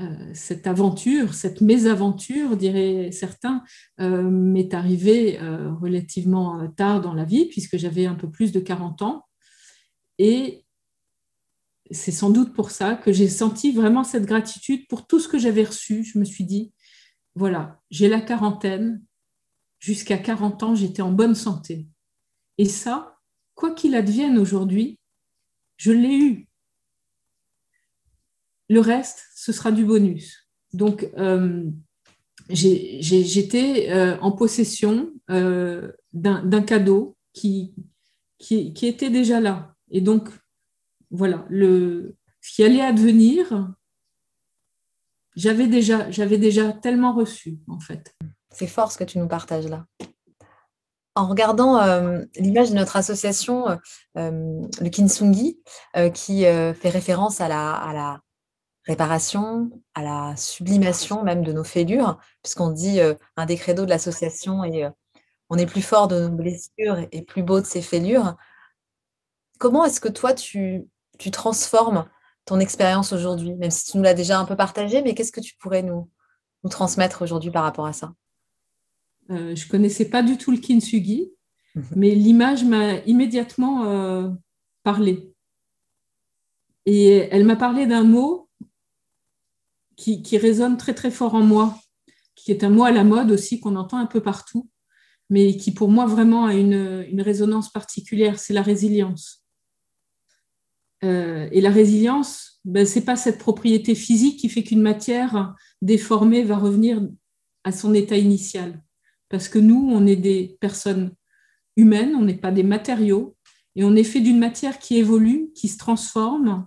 euh, 0.00 0.30
cette 0.34 0.66
aventure, 0.66 1.34
cette 1.34 1.60
mésaventure, 1.60 2.56
diraient 2.56 3.10
certains, 3.12 3.62
euh, 4.00 4.22
m'est 4.22 4.72
arrivée 4.72 5.38
euh, 5.40 5.72
relativement 5.74 6.68
tard 6.70 7.00
dans 7.00 7.12
la 7.12 7.24
vie, 7.24 7.46
puisque 7.46 7.76
j'avais 7.76 8.06
un 8.06 8.14
peu 8.14 8.30
plus 8.30 8.52
de 8.52 8.60
40 8.60 9.02
ans. 9.02 9.26
Et 10.18 10.64
c'est 11.90 12.12
sans 12.12 12.30
doute 12.30 12.54
pour 12.54 12.70
ça 12.70 12.94
que 12.94 13.12
j'ai 13.12 13.28
senti 13.28 13.72
vraiment 13.72 14.04
cette 14.04 14.26
gratitude 14.26 14.86
pour 14.88 15.06
tout 15.06 15.18
ce 15.20 15.28
que 15.28 15.38
j'avais 15.38 15.64
reçu. 15.64 16.04
Je 16.04 16.18
me 16.18 16.24
suis 16.24 16.44
dit, 16.44 16.72
voilà, 17.34 17.80
j'ai 17.90 18.08
la 18.08 18.20
quarantaine, 18.20 19.02
jusqu'à 19.80 20.18
40 20.18 20.62
ans, 20.62 20.74
j'étais 20.74 21.02
en 21.02 21.12
bonne 21.12 21.34
santé. 21.34 21.88
Et 22.58 22.66
ça, 22.66 23.19
quoi 23.60 23.72
qu'il 23.72 23.94
advienne 23.94 24.38
aujourd'hui, 24.38 24.98
je 25.76 25.92
l'ai 25.92 26.16
eu. 26.16 26.48
Le 28.70 28.80
reste, 28.80 29.26
ce 29.34 29.52
sera 29.52 29.70
du 29.70 29.84
bonus. 29.84 30.48
Donc, 30.72 31.10
euh, 31.18 31.64
j'étais 32.48 33.90
euh, 33.90 34.16
en 34.20 34.32
possession 34.32 35.12
euh, 35.28 35.92
d'un 36.14 36.62
cadeau 36.62 37.18
qui, 37.34 37.74
était 38.50 39.10
déjà 39.10 39.40
là. 39.40 39.74
Et 39.90 40.00
donc, 40.00 40.30
voilà, 41.10 41.46
ce 41.50 42.54
qui 42.54 42.64
allait 42.64 42.80
advenir, 42.80 43.74
j'avais 45.36 45.66
déjà, 45.66 46.08
déjà 46.08 46.72
tellement 46.72 47.12
reçu, 47.12 47.58
en 47.66 47.78
fait. 47.78 48.16
C'est 48.52 48.66
fort 48.66 48.90
ce 48.90 48.96
que 48.96 49.04
tu 49.04 49.18
nous 49.18 49.28
partages 49.28 49.66
là. 49.66 49.86
En 51.16 51.26
regardant 51.26 51.80
l'image 52.36 52.70
de 52.70 52.76
notre 52.76 52.96
association, 52.96 53.78
le 54.14 54.88
Kinsungi, 54.88 55.60
qui 56.14 56.42
fait 56.42 56.88
référence 56.88 57.40
à 57.40 57.48
la, 57.48 58.20
réparation, 58.86 59.70
à 59.94 60.02
la 60.02 60.36
sublimation 60.36 61.22
même 61.22 61.42
de 61.42 61.52
nos 61.52 61.64
fêlures, 61.64 62.18
puisqu'on 62.42 62.70
dit 62.70 63.00
un 63.36 63.46
des 63.46 63.56
credos 63.56 63.84
de 63.84 63.90
l'association 63.90 64.64
et 64.64 64.88
on 65.50 65.58
est 65.58 65.66
plus 65.66 65.82
fort 65.82 66.08
de 66.08 66.28
nos 66.28 66.34
blessures 66.34 67.06
et 67.10 67.22
plus 67.22 67.42
beau 67.42 67.60
de 67.60 67.66
ses 67.66 67.82
fêlures. 67.82 68.36
Comment 69.58 69.84
est-ce 69.84 70.00
que 70.00 70.08
toi, 70.08 70.32
tu, 70.32 70.88
transformes 71.32 72.08
ton 72.46 72.60
expérience 72.60 73.12
aujourd'hui, 73.12 73.54
même 73.56 73.70
si 73.70 73.90
tu 73.90 73.98
nous 73.98 74.02
l'as 74.02 74.14
déjà 74.14 74.38
un 74.38 74.44
peu 74.44 74.56
partagé, 74.56 75.02
mais 75.02 75.14
qu'est-ce 75.14 75.32
que 75.32 75.40
tu 75.40 75.56
pourrais 75.56 75.82
nous 75.82 76.08
transmettre 76.70 77.22
aujourd'hui 77.22 77.50
par 77.50 77.64
rapport 77.64 77.86
à 77.86 77.92
ça? 77.92 78.12
Euh, 79.30 79.54
Je 79.54 79.64
ne 79.64 79.70
connaissais 79.70 80.08
pas 80.08 80.22
du 80.22 80.36
tout 80.36 80.50
le 80.50 80.58
kintsugi, 80.58 81.32
mmh 81.74 81.80
mais 81.94 82.14
l'image 82.14 82.64
m'a 82.64 82.96
immédiatement 83.06 83.84
euh, 83.84 84.28
parlé. 84.82 85.32
Et 86.86 87.28
elle 87.30 87.44
m'a 87.44 87.56
parlé 87.56 87.86
d'un 87.86 88.02
mot 88.02 88.48
qui, 89.96 90.38
résonne 90.38 90.76
très 90.76 90.94
très 90.94 91.10
fort 91.10 91.34
en 91.34 91.42
moi, 91.42 91.78
qui 92.34 92.50
est 92.50 92.64
un 92.64 92.70
mot 92.70 92.84
à 92.84 92.90
la 92.90 93.04
mode 93.04 93.30
aussi 93.30 93.60
qu'on 93.60 93.76
entend 93.76 93.98
un 93.98 94.06
peu 94.06 94.22
partout, 94.22 94.68
mais 95.28 95.56
qui 95.56 95.72
pour 95.72 95.90
moi 95.90 96.06
vraiment 96.06 96.46
a 96.46 96.54
une, 96.54 97.20
résonance 97.20 97.70
particulière, 97.70 98.38
c'est 98.38 98.54
la 98.54 98.62
résilience. 98.62 99.44
Euh, 101.04 101.48
et 101.52 101.60
la 101.60 101.70
résilience, 101.70 102.60
ben, 102.64 102.86
ce 102.86 102.98
n'est 102.98 103.04
pas 103.04 103.16
cette 103.16 103.38
propriété 103.38 103.94
physique 103.94 104.40
qui 104.40 104.48
fait 104.48 104.62
qu'une 104.62 104.82
matière 104.82 105.54
déformée 105.82 106.42
va 106.42 106.56
revenir 106.56 107.02
à 107.64 107.72
son 107.72 107.94
état 107.94 108.16
initial. 108.16 108.82
Parce 109.30 109.48
que 109.48 109.58
nous, 109.58 109.88
on 109.90 110.06
est 110.06 110.16
des 110.16 110.58
personnes 110.60 111.14
humaines, 111.76 112.14
on 112.14 112.24
n'est 112.24 112.36
pas 112.36 112.52
des 112.52 112.64
matériaux, 112.64 113.36
et 113.76 113.84
on 113.84 113.96
est 113.96 114.04
fait 114.04 114.20
d'une 114.20 114.38
matière 114.38 114.78
qui 114.78 114.98
évolue, 114.98 115.52
qui 115.54 115.68
se 115.68 115.78
transforme 115.78 116.66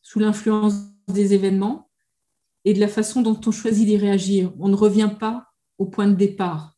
sous 0.00 0.20
l'influence 0.20 0.74
des 1.08 1.34
événements, 1.34 1.90
et 2.64 2.72
de 2.72 2.80
la 2.80 2.88
façon 2.88 3.20
dont 3.20 3.38
on 3.46 3.50
choisit 3.50 3.86
d'y 3.86 3.96
réagir. 3.96 4.52
On 4.58 4.68
ne 4.68 4.76
revient 4.76 5.10
pas 5.18 5.48
au 5.76 5.86
point 5.86 6.08
de 6.08 6.14
départ, 6.14 6.76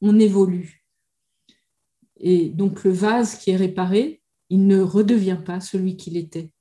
on 0.00 0.18
évolue. 0.18 0.86
Et 2.18 2.48
donc 2.48 2.84
le 2.84 2.92
vase 2.92 3.36
qui 3.36 3.50
est 3.50 3.56
réparé, 3.56 4.22
il 4.48 4.66
ne 4.66 4.80
redevient 4.80 5.40
pas 5.44 5.60
celui 5.60 5.96
qu'il 5.96 6.16
était. 6.16 6.52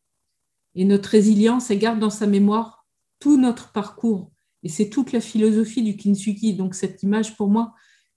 Et 0.73 0.85
notre 0.85 1.09
résilience, 1.09 1.69
elle 1.69 1.79
garde 1.79 1.99
dans 1.99 2.09
sa 2.09 2.25
mémoire 2.27 2.87
tout 3.19 3.37
notre 3.37 3.71
parcours. 3.71 4.31
Et 4.63 4.69
c'est 4.69 4.89
toute 4.89 5.11
la 5.11 5.21
philosophie 5.21 5.83
du 5.83 5.97
kintsugi. 5.97 6.53
Donc 6.53 6.75
cette 6.75 7.03
image, 7.03 7.35
pour 7.35 7.49
moi, 7.49 7.73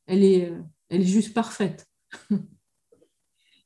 elle 0.07 0.25
est, 0.25 0.53
elle 0.88 1.03
est 1.03 1.07
juste 1.07 1.35
parfaite. 1.35 1.87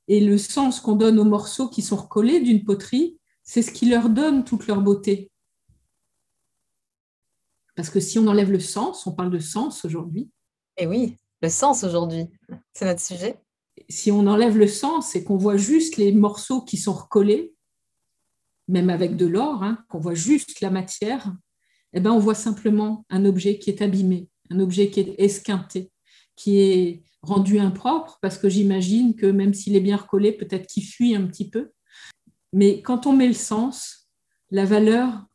Et 0.09 0.20
le 0.20 0.38
sens 0.38 0.81
qu'on 0.81 0.96
donne 0.96 1.18
aux 1.18 1.24
morceaux 1.24 1.68
qui 1.68 1.83
sont 1.83 1.96
recollés 1.96 2.40
d'une 2.40 2.64
poterie, 2.64 3.18
c'est 3.42 3.62
ce 3.62 3.70
qui 3.70 3.87
leur 3.87 4.09
donne 4.09 4.44
toute 4.44 4.66
leur 4.66 4.81
beauté. 4.81 5.31
Parce 7.77 7.90
que 7.90 8.01
si 8.01 8.18
on 8.18 8.27
enlève 8.27 8.51
le 8.51 8.61
sens, 8.61 9.07
on 9.07 9.12
parle 9.12 9.31
de 9.31 9.38
sens 9.38 9.85
aujourd'hui. 9.85 10.31
Et 10.77 10.85
eh 10.85 10.87
oui, 10.87 11.16
le 11.42 11.48
sens 11.48 11.85
aujourd'hui, 11.85 12.27
c'est 12.72 12.87
notre 12.87 13.01
sujet. 13.01 13.38
Si 13.88 14.11
on 14.11 14.27
enlève 14.27 14.57
le 14.57 14.66
sens 14.66 15.14
et 15.14 15.22
qu'on 15.22 15.37
voit 15.37 15.57
juste 15.57 15.96
les 15.96 16.12
morceaux 16.12 16.62
qui 16.62 16.77
sont 16.77 16.92
recollés, 16.92 17.55
même 18.66 18.90
avec 18.90 19.16
de 19.16 19.27
l'or, 19.27 19.62
hein, 19.62 19.85
qu'on 19.88 19.98
voit 19.98 20.14
juste 20.14 20.61
la 20.61 20.70
matière, 20.70 21.33
eh 21.92 22.01
ben 22.01 22.11
on 22.12 22.18
voit 22.18 22.35
simplement 22.35 23.05
un 23.11 23.24
objet 23.24 23.59
qui 23.59 23.70
est 23.70 23.83
abîmé, 23.83 24.29
un 24.51 24.61
objet 24.61 24.90
qui 24.90 25.01
est 25.01 25.14
esquinté, 25.18 25.90
qui 26.38 26.61
est 26.61 27.03
rendu 27.22 27.59
impropre, 27.59 28.18
parce 28.22 28.38
que 28.38 28.48
j'imagine 28.48 29.16
que 29.16 29.27
même 29.27 29.53
s'il 29.53 29.74
est 29.77 29.81
bien 29.81 29.96
recollé, 29.96 30.33
peut-être 30.33 30.66
qu'il 30.68 30.85
fuit 30.85 31.14
un 31.14 31.27
petit 31.27 31.51
peu. 31.51 31.72
Mais 32.53 32.81
quand 32.81 33.07
on 33.07 33.12
met 33.12 33.27
le 33.27 33.35
sens, 33.35 34.09
la 34.51 34.64
valeur, 34.64 35.27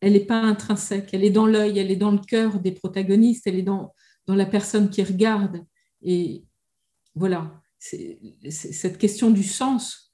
elle 0.00 0.14
n'est 0.14 0.26
pas 0.26 0.42
intrinsèque, 0.42 1.14
elle 1.14 1.24
est 1.24 1.30
dans 1.30 1.46
l'œil, 1.46 1.78
elle 1.78 1.92
est 1.92 1.96
dans 1.96 2.10
le 2.10 2.18
cœur 2.18 2.58
des 2.58 2.72
protagonistes, 2.72 3.46
elle 3.46 3.54
est 3.54 3.62
dans, 3.62 3.94
dans 4.26 4.34
la 4.34 4.46
personne 4.46 4.90
qui 4.90 5.02
regarde. 5.04 5.64
Et 6.02 6.44
voilà, 7.14 7.62
cette 7.78 8.98
question 8.98 9.30
du 9.30 9.44
sens, 9.44 10.12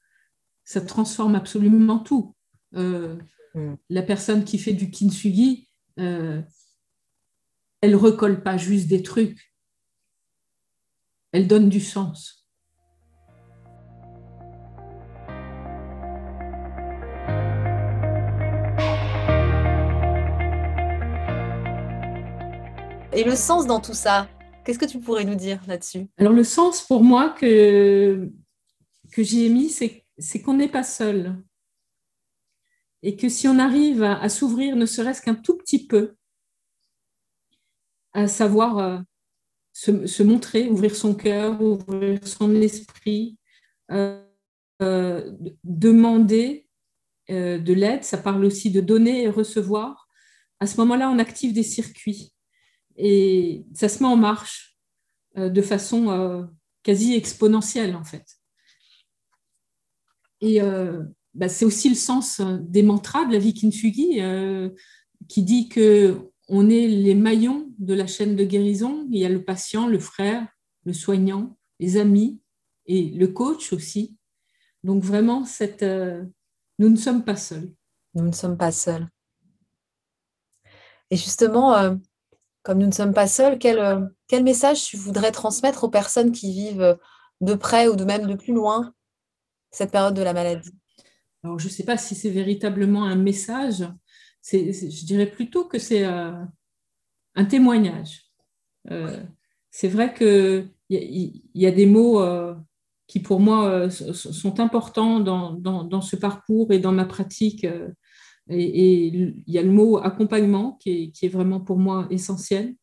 ça 0.64 0.82
transforme 0.82 1.34
absolument 1.34 1.98
tout. 1.98 2.36
Euh, 2.74 3.16
mm. 3.54 3.74
La 3.88 4.02
personne 4.02 4.44
qui 4.44 4.58
fait 4.58 4.74
du 4.74 4.90
kintsugi, 4.90 5.68
euh, 5.98 6.42
elle 7.80 7.96
recolle 7.96 8.42
pas 8.42 8.58
juste 8.58 8.88
des 8.88 9.02
trucs, 9.02 9.47
elle 11.32 11.46
donne 11.46 11.68
du 11.68 11.80
sens. 11.80 12.46
Et 23.12 23.24
le 23.24 23.34
sens 23.34 23.66
dans 23.66 23.80
tout 23.80 23.94
ça, 23.94 24.28
qu'est-ce 24.64 24.78
que 24.78 24.84
tu 24.84 25.00
pourrais 25.00 25.24
nous 25.24 25.34
dire 25.34 25.60
là-dessus? 25.66 26.06
Alors 26.18 26.32
le 26.32 26.44
sens 26.44 26.82
pour 26.82 27.02
moi 27.02 27.30
que, 27.30 28.30
que 29.10 29.22
j'y 29.22 29.44
ai 29.44 29.48
mis, 29.48 29.70
c'est 29.70 30.42
qu'on 30.42 30.54
n'est 30.54 30.68
pas 30.68 30.84
seul. 30.84 31.34
Et 33.02 33.16
que 33.16 33.28
si 33.28 33.48
on 33.48 33.58
arrive 33.58 34.02
à, 34.02 34.28
s'ouvrir 34.28 34.76
ne 34.76 34.86
serait-ce 34.86 35.22
qu'un 35.22 35.34
tout 35.34 35.56
petit 35.56 35.86
peu, 35.86 36.14
à 38.12 38.28
savoir 38.28 39.02
euh, 39.88 40.06
se, 40.06 40.22
montrer, 40.22 40.68
ouvrir 40.68 40.94
son 40.94 41.14
cœur, 41.14 41.60
ouvrir 41.60 42.26
son 42.26 42.54
esprit, 42.56 43.36
euh, 43.90 44.22
euh, 44.82 45.32
demander 45.64 46.64
de 47.30 47.74
l'aide, 47.74 48.04
ça 48.04 48.16
parle 48.16 48.42
aussi 48.42 48.70
de 48.70 48.80
donner 48.80 49.24
et 49.24 49.28
recevoir. 49.28 50.08
À 50.60 50.66
ce 50.66 50.78
moment-là, 50.78 51.10
on 51.10 51.18
active 51.18 51.52
des 51.52 51.62
circuits 51.62 52.32
et 52.98 53.64
ça 53.74 53.88
se 53.88 54.02
met 54.02 54.08
en 54.08 54.16
marche 54.16 54.76
euh, 55.36 55.48
de 55.48 55.62
façon 55.62 56.10
euh, 56.10 56.44
quasi 56.82 57.14
exponentielle 57.14 57.94
en 57.94 58.04
fait. 58.04 58.24
Et 60.40 60.60
euh, 60.60 61.04
bah, 61.34 61.48
c'est 61.48 61.64
aussi 61.64 61.88
le 61.88 61.94
sens 61.94 62.40
des 62.40 62.82
mantras 62.82 63.24
de 63.24 63.32
la 63.32 63.38
vie 63.38 63.54
Kintsugi 63.54 64.20
qui 65.28 65.42
dit 65.42 65.68
que 65.68 66.27
on 66.48 66.68
est 66.70 66.86
les 66.86 67.14
maillons 67.14 67.70
de 67.78 67.94
la 67.94 68.06
chaîne 68.06 68.36
de 68.36 68.44
guérison. 68.44 69.06
Il 69.10 69.18
y 69.18 69.24
a 69.24 69.28
le 69.28 69.44
patient, 69.44 69.86
le 69.86 69.98
frère, 69.98 70.46
le 70.84 70.92
soignant, 70.92 71.56
les 71.78 71.96
amis 71.96 72.40
et 72.86 73.10
le 73.10 73.28
coach 73.28 73.72
aussi. 73.72 74.16
Donc 74.82 75.02
vraiment, 75.02 75.44
cette, 75.44 75.84
nous 76.78 76.88
ne 76.88 76.96
sommes 76.96 77.24
pas 77.24 77.36
seuls. 77.36 77.70
Nous 78.14 78.24
ne 78.24 78.32
sommes 78.32 78.56
pas 78.56 78.72
seuls. 78.72 79.08
Et 81.10 81.16
justement, 81.16 81.98
comme 82.68 82.78
nous 82.80 82.86
ne 82.86 82.92
sommes 82.92 83.14
pas 83.14 83.26
seuls, 83.26 83.58
quel, 83.58 83.78
euh, 83.78 84.06
quel 84.26 84.44
message 84.44 84.84
tu 84.84 84.98
voudrais 84.98 85.32
transmettre 85.32 85.84
aux 85.84 85.88
personnes 85.88 86.32
qui 86.32 86.52
vivent 86.52 86.82
euh, 86.82 86.94
de 87.40 87.54
près 87.54 87.88
ou 87.88 87.96
de 87.96 88.04
même 88.04 88.26
de 88.26 88.34
plus 88.34 88.52
loin 88.52 88.92
cette 89.70 89.90
période 89.90 90.12
de 90.12 90.20
la 90.20 90.34
maladie? 90.34 90.72
Alors, 91.42 91.58
je 91.58 91.66
ne 91.66 91.72
sais 91.72 91.84
pas 91.84 91.96
si 91.96 92.14
c'est 92.14 92.28
véritablement 92.28 93.04
un 93.04 93.16
message. 93.16 93.88
Je 94.42 95.04
dirais 95.06 95.30
plutôt 95.30 95.64
que 95.64 95.78
c'est 95.78 96.04
euh, 96.04 96.32
un 97.34 97.44
témoignage. 97.44 98.24
c'est 99.70 99.88
vrai 99.88 100.14
qu'il 100.14 100.70
y, 100.90 101.42
y, 101.54 101.66
a 101.66 101.70
des 101.70 101.86
mots 101.86 102.22
qui, 103.06 103.20
pour 103.20 103.40
moi, 103.40 103.90
sont 103.90 104.60
importants 104.60 105.20
dans, 105.20 105.52
dans, 105.52 105.84
dans, 105.84 106.00
ce 106.00 106.16
parcours 106.16 106.72
et 106.72 106.78
dans 106.78 106.92
ma 106.92 107.04
pratique 107.04 107.66
et, 108.50 109.06
il 109.06 109.42
y 109.46 109.58
a 109.58 109.62
le 109.62 109.70
mot 109.70 109.98
accompagnement 109.98 110.78
qui 110.80 111.12
est, 111.22 111.28
vraiment 111.28 111.60
pour 111.60 111.78
moi 111.78 112.06
essentiel. 112.10 112.74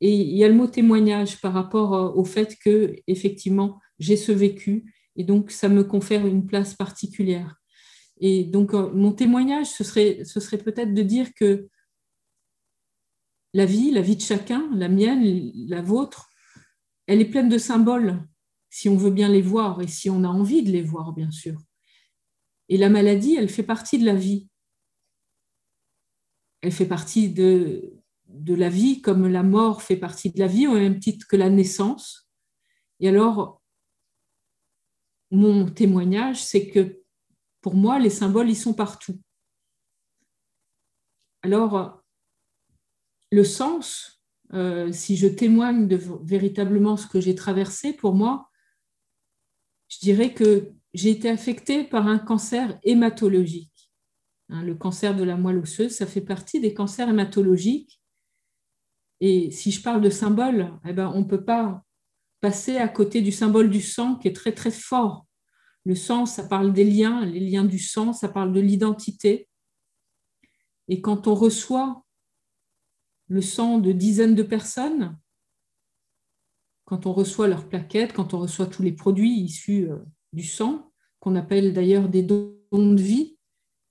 Et 0.00 0.14
il 0.14 0.36
y 0.36 0.44
a 0.44 0.48
le 0.48 0.54
mot 0.54 0.66
témoignage 0.66 1.40
par 1.40 1.52
rapport 1.52 1.94
euh, 1.94 2.10
au 2.10 2.24
fait 2.24 2.56
que, 2.64 2.96
effectivement, 3.06 3.78
j'ai 3.98 4.16
ce 4.16 4.32
vécu 4.32 4.92
et 5.14 5.22
donc 5.22 5.50
ça 5.50 5.68
me 5.68 5.84
confère 5.84 6.26
une 6.26 6.46
place 6.46 6.74
particulière. 6.74 7.61
Et 8.18 8.44
donc, 8.44 8.74
euh, 8.74 8.90
mon 8.92 9.12
témoignage, 9.12 9.66
ce 9.66 9.84
serait, 9.84 10.24
ce 10.24 10.40
serait 10.40 10.58
peut-être 10.58 10.94
de 10.94 11.02
dire 11.02 11.34
que 11.34 11.68
la 13.54 13.66
vie, 13.66 13.90
la 13.90 14.02
vie 14.02 14.16
de 14.16 14.22
chacun, 14.22 14.70
la 14.74 14.88
mienne, 14.88 15.52
la 15.68 15.82
vôtre, 15.82 16.28
elle 17.06 17.20
est 17.20 17.30
pleine 17.30 17.48
de 17.48 17.58
symboles, 17.58 18.22
si 18.70 18.88
on 18.88 18.96
veut 18.96 19.10
bien 19.10 19.28
les 19.28 19.42
voir 19.42 19.82
et 19.82 19.88
si 19.88 20.08
on 20.08 20.24
a 20.24 20.28
envie 20.28 20.62
de 20.62 20.70
les 20.70 20.82
voir, 20.82 21.12
bien 21.12 21.30
sûr. 21.30 21.60
Et 22.68 22.78
la 22.78 22.88
maladie, 22.88 23.34
elle 23.34 23.50
fait 23.50 23.62
partie 23.62 23.98
de 23.98 24.06
la 24.06 24.14
vie 24.14 24.48
elle 26.62 26.72
fait 26.72 26.86
partie 26.86 27.28
de, 27.28 27.92
de 28.28 28.54
la 28.54 28.68
vie 28.68 29.02
comme 29.02 29.26
la 29.26 29.42
mort 29.42 29.82
fait 29.82 29.96
partie 29.96 30.30
de 30.30 30.38
la 30.38 30.46
vie, 30.46 30.66
au 30.66 30.74
même 30.74 31.00
titre 31.00 31.26
que 31.28 31.36
la 31.36 31.50
naissance. 31.50 32.30
Et 33.00 33.08
alors, 33.08 33.60
mon 35.30 35.68
témoignage, 35.68 36.42
c'est 36.42 36.68
que 36.68 37.01
pour 37.62 37.74
moi, 37.74 37.98
les 37.98 38.10
symboles, 38.10 38.50
ils 38.50 38.56
sont 38.56 38.74
partout. 38.74 39.18
Alors, 41.42 42.02
le 43.30 43.44
sens, 43.44 44.22
euh, 44.52 44.92
si 44.92 45.16
je 45.16 45.28
témoigne 45.28 45.88
de 45.88 45.98
véritablement 46.24 46.96
ce 46.96 47.06
que 47.06 47.20
j'ai 47.20 47.34
traversé, 47.34 47.94
pour 47.94 48.14
moi, 48.14 48.50
je 49.88 49.98
dirais 50.00 50.34
que 50.34 50.72
j'ai 50.92 51.10
été 51.10 51.30
affectée 51.30 51.84
par 51.84 52.06
un 52.08 52.18
cancer 52.18 52.78
hématologique. 52.82 53.90
Hein, 54.50 54.62
le 54.62 54.74
cancer 54.74 55.16
de 55.16 55.24
la 55.24 55.36
moelle 55.36 55.58
osseuse, 55.58 55.92
ça 55.92 56.06
fait 56.06 56.20
partie 56.20 56.60
des 56.60 56.74
cancers 56.74 57.08
hématologiques. 57.08 58.00
Et 59.20 59.50
si 59.50 59.70
je 59.70 59.80
parle 59.80 60.02
de 60.02 60.10
symbole, 60.10 60.72
eh 60.84 60.92
ben, 60.92 61.10
on 61.14 61.20
ne 61.20 61.26
peut 61.26 61.44
pas 61.44 61.84
passer 62.40 62.76
à 62.76 62.88
côté 62.88 63.22
du 63.22 63.30
symbole 63.30 63.70
du 63.70 63.80
sang 63.80 64.16
qui 64.16 64.28
est 64.28 64.32
très 64.32 64.52
très 64.52 64.72
fort. 64.72 65.26
Le 65.84 65.94
sang, 65.94 66.26
ça 66.26 66.44
parle 66.44 66.72
des 66.72 66.84
liens, 66.84 67.24
les 67.24 67.40
liens 67.40 67.64
du 67.64 67.78
sang, 67.78 68.12
ça 68.12 68.28
parle 68.28 68.52
de 68.52 68.60
l'identité. 68.60 69.48
Et 70.88 71.00
quand 71.00 71.26
on 71.26 71.34
reçoit 71.34 72.04
le 73.28 73.40
sang 73.40 73.78
de 73.78 73.92
dizaines 73.92 74.34
de 74.34 74.42
personnes, 74.42 75.18
quand 76.84 77.06
on 77.06 77.12
reçoit 77.12 77.48
leurs 77.48 77.68
plaquettes, 77.68 78.12
quand 78.12 78.34
on 78.34 78.38
reçoit 78.38 78.66
tous 78.66 78.82
les 78.82 78.92
produits 78.92 79.32
issus 79.32 79.90
euh, 79.90 79.98
du 80.32 80.44
sang, 80.44 80.92
qu'on 81.20 81.36
appelle 81.36 81.72
d'ailleurs 81.72 82.08
des 82.08 82.22
dons 82.22 82.54
de 82.72 83.00
vie, 83.00 83.38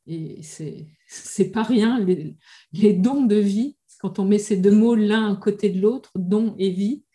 et 0.07 0.41
c'est 0.43 1.51
pas 1.51 1.63
rien, 1.63 1.99
les, 1.99 2.93
dons 2.93 3.23
de 3.25 3.35
vie, 3.35 3.77
quand 3.99 4.19
on 4.19 4.25
met 4.25 4.39
ces 4.39 4.57
deux 4.57 4.75
mots 4.75 4.95
l'un 4.95 5.33
à 5.33 5.35
côté 5.35 5.69
de 5.69 5.79
l'autre, 5.79 6.11
don 6.15 6.55
et 6.57 6.71
vie, 6.71 7.05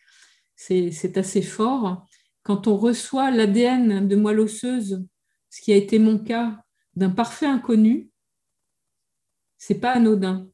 c'est 0.55 1.17
assez 1.17 1.41
fort. 1.41 2.06
Quand 2.47 2.65
on 2.67 2.77
reçoit 2.77 3.29
l'ADN 3.29 4.07
de 4.07 4.15
moelle 4.15 4.39
osseuse, 4.39 5.05
ce 5.49 5.61
qui 5.61 5.73
a 5.73 5.75
été 5.75 5.99
mon 5.99 6.17
cas, 6.17 6.63
d'un 6.95 7.09
parfait 7.09 7.45
inconnu, 7.45 8.09
c'est 9.57 9.81
pas 9.81 9.91
anodin. 9.91 10.47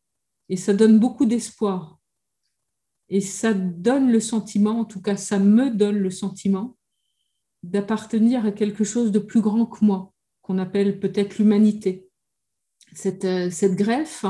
Et 0.50 0.58
ça 0.58 0.74
donne 0.74 0.98
beaucoup 0.98 1.28
d'espoir. 1.28 2.00
Et 3.10 3.22
ça 3.22 3.54
donne 3.54 4.12
le 4.12 4.20
sentiment, 4.20 4.80
en 4.80 4.86
tout 4.86 5.04
cas 5.04 5.18
ça 5.18 5.38
me 5.38 5.70
donne 5.70 6.00
le 6.00 6.10
sentiment, 6.10 6.80
d'appartenir 7.62 8.44
à 8.44 8.52
quelque 8.52 8.84
chose 8.84 9.12
de 9.12 9.20
plus 9.20 9.42
grand 9.42 9.68
que 9.68 9.86
moi, 9.86 10.16
qu'on 10.42 10.58
appelle 10.58 11.00
peut-être 11.00 11.38
l'humanité. 11.38 12.10
Euh, 13.06 13.52
cette, 13.52 13.76
greffe, 13.76 14.26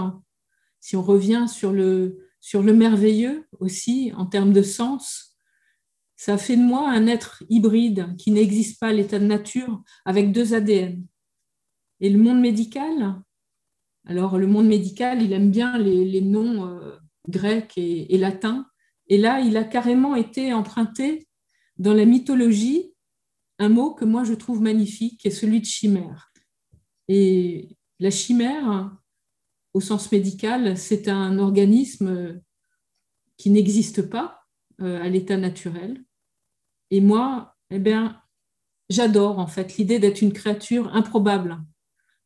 si 0.81 0.97
on 0.97 1.01
revient 1.01 1.45
sur 1.47 1.71
le, 1.71 2.27
sur 2.41 2.61
le 2.61 2.73
merveilleux 2.73 3.47
aussi 3.61 4.11
en 4.17 4.25
termes 4.25 4.51
de 4.51 4.63
sens, 4.63 5.32
ça 6.23 6.37
fait 6.37 6.55
de 6.55 6.61
moi 6.61 6.89
un 6.89 7.07
être 7.07 7.43
hybride 7.49 8.15
qui 8.15 8.31
n'existe 8.31 8.79
pas 8.79 8.87
à 8.87 8.93
l'état 8.93 9.19
de 9.19 9.25
nature 9.25 9.83
avec 10.05 10.31
deux 10.31 10.53
ADN. 10.53 11.05
Et 11.99 12.09
le 12.09 12.17
monde 12.17 12.39
médical, 12.39 13.21
alors 14.05 14.37
le 14.37 14.47
monde 14.47 14.67
médical, 14.67 15.21
il 15.21 15.33
aime 15.33 15.51
bien 15.51 15.77
les, 15.77 16.21
noms 16.21 16.65
euh, 16.65 16.95
grecs 17.27 17.77
et, 17.77 18.15
et 18.15 18.17
latins. 18.17 18.65
Et 19.07 19.17
là, 19.17 19.41
il 19.41 19.57
a 19.57 19.65
carrément 19.65 20.15
été 20.15 20.53
emprunté 20.53 21.27
dans 21.77 21.93
la 21.93 22.05
mythologie 22.05 22.93
un 23.59 23.67
mot 23.67 23.93
que 23.93 24.05
moi 24.05 24.23
je 24.23 24.33
trouve 24.33 24.61
magnifique, 24.61 25.19
qui 25.19 25.27
est 25.27 25.31
celui 25.31 25.59
de 25.59 25.65
chimère. 25.65 26.31
Et 27.09 27.75
la 27.99 28.11
chimère, 28.11 28.95
au 29.73 29.81
sens 29.81 30.09
médical, 30.09 30.77
c'est 30.77 31.09
un 31.09 31.37
organisme 31.37 32.39
qui 33.35 33.49
n'existe 33.49 34.03
pas 34.03 34.39
euh, 34.79 35.03
à 35.03 35.09
l'état 35.09 35.35
naturel. 35.35 36.01
Et 36.93 37.01
moi, 37.01 37.55
eh 37.71 37.79
bien, 37.79 38.21
j'adore 38.87 39.39
en 39.39 39.47
fait 39.47 39.77
l'idée 39.77 39.97
d'être 39.97 40.21
une 40.21 40.31
créature 40.31 40.93
improbable, 40.93 41.57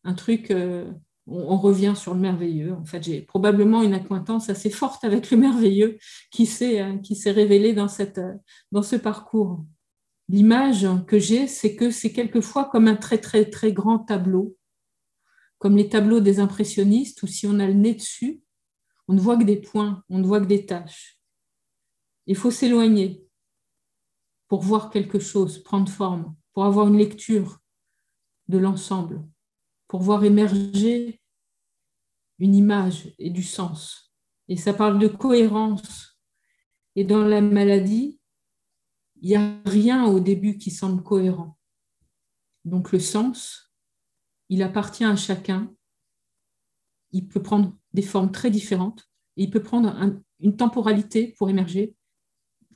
un 0.03 0.13
truc. 0.13 0.51
Euh, 0.51 0.91
on, 1.25 1.55
revient 1.55 1.93
sur 1.95 2.13
le 2.13 2.19
merveilleux. 2.19 2.73
En 2.73 2.83
fait, 2.83 3.01
j'ai 3.01 3.21
probablement 3.21 3.81
une 3.81 3.93
acquaintance 3.93 4.49
assez 4.49 4.69
forte 4.69 5.05
avec 5.05 5.31
le 5.31 5.37
merveilleux 5.37 5.97
qui 6.31 6.45
s'est 6.45 6.81
euh, 6.81 6.97
qui 6.97 7.15
s'est 7.15 7.31
révélé 7.31 7.71
dans 7.71 7.87
cette 7.87 8.19
dans 8.73 8.81
ce 8.81 8.97
parcours. 8.97 9.63
L'image 10.27 10.85
que 11.07 11.17
j'ai, 11.17 11.47
c'est 11.47 11.77
que 11.77 11.89
c'est 11.89 12.11
quelquefois 12.11 12.65
comme 12.65 12.89
un 12.89 12.97
très 12.97 13.19
très 13.19 13.45
très 13.45 13.71
grand 13.71 13.99
tableau 13.99 14.57
comme 15.59 15.77
les 15.77 15.87
tableaux 15.87 16.19
des 16.19 16.39
impressionnistes, 16.41 17.23
où 17.23 17.27
si 17.27 17.47
on 17.47 17.59
a 17.59 17.67
le 17.67 17.73
nez 17.73 17.93
dessus, 17.93 18.41
on 19.07 19.13
ne 19.13 19.19
voit 19.21 19.37
que 19.37 19.45
des 19.45 19.61
points, 19.61 20.03
on 20.09 20.17
ne 20.17 20.27
voit 20.27 20.41
que 20.41 20.45
des 20.45 20.65
taches. 20.65 21.21
Il 22.25 22.35
faut 22.35 22.51
s'éloigner 22.51 23.26
pour 24.47 24.61
voir 24.61 24.89
quelque 24.89 25.19
chose 25.19 25.63
prendre 25.63 25.89
forme, 25.89 26.35
pour 26.53 26.65
avoir 26.65 26.87
une 26.87 26.97
lecture 26.97 27.59
de 28.47 28.57
l'ensemble, 28.57 29.23
pour 29.87 30.01
voir 30.01 30.23
émerger 30.23 31.21
une 32.39 32.55
image 32.55 33.13
et 33.19 33.29
du 33.29 33.43
sens. 33.43 34.13
Et 34.47 34.55
ça 34.55 34.73
parle 34.73 34.99
de 34.99 35.07
cohérence. 35.07 36.17
Et 36.95 37.03
dans 37.03 37.23
la 37.23 37.41
maladie, 37.41 38.19
il 39.21 39.29
n'y 39.29 39.35
a 39.35 39.61
rien 39.65 40.05
au 40.05 40.19
début 40.19 40.57
qui 40.57 40.71
semble 40.71 41.03
cohérent. 41.03 41.57
Donc 42.63 42.91
le 42.91 42.99
sens, 42.99 43.73
il 44.49 44.63
appartient 44.63 45.05
à 45.05 45.15
chacun. 45.15 45.73
Il 47.11 47.27
peut 47.27 47.41
prendre 47.41 47.77
des 47.93 48.01
formes 48.01 48.31
très 48.31 48.51
différentes. 48.51 49.09
Et 49.35 49.43
il 49.43 49.51
peut 49.51 49.61
prendre 49.61 49.95
une 50.39 50.55
temporalité 50.55 51.35
pour 51.37 51.49
émerger 51.49 51.96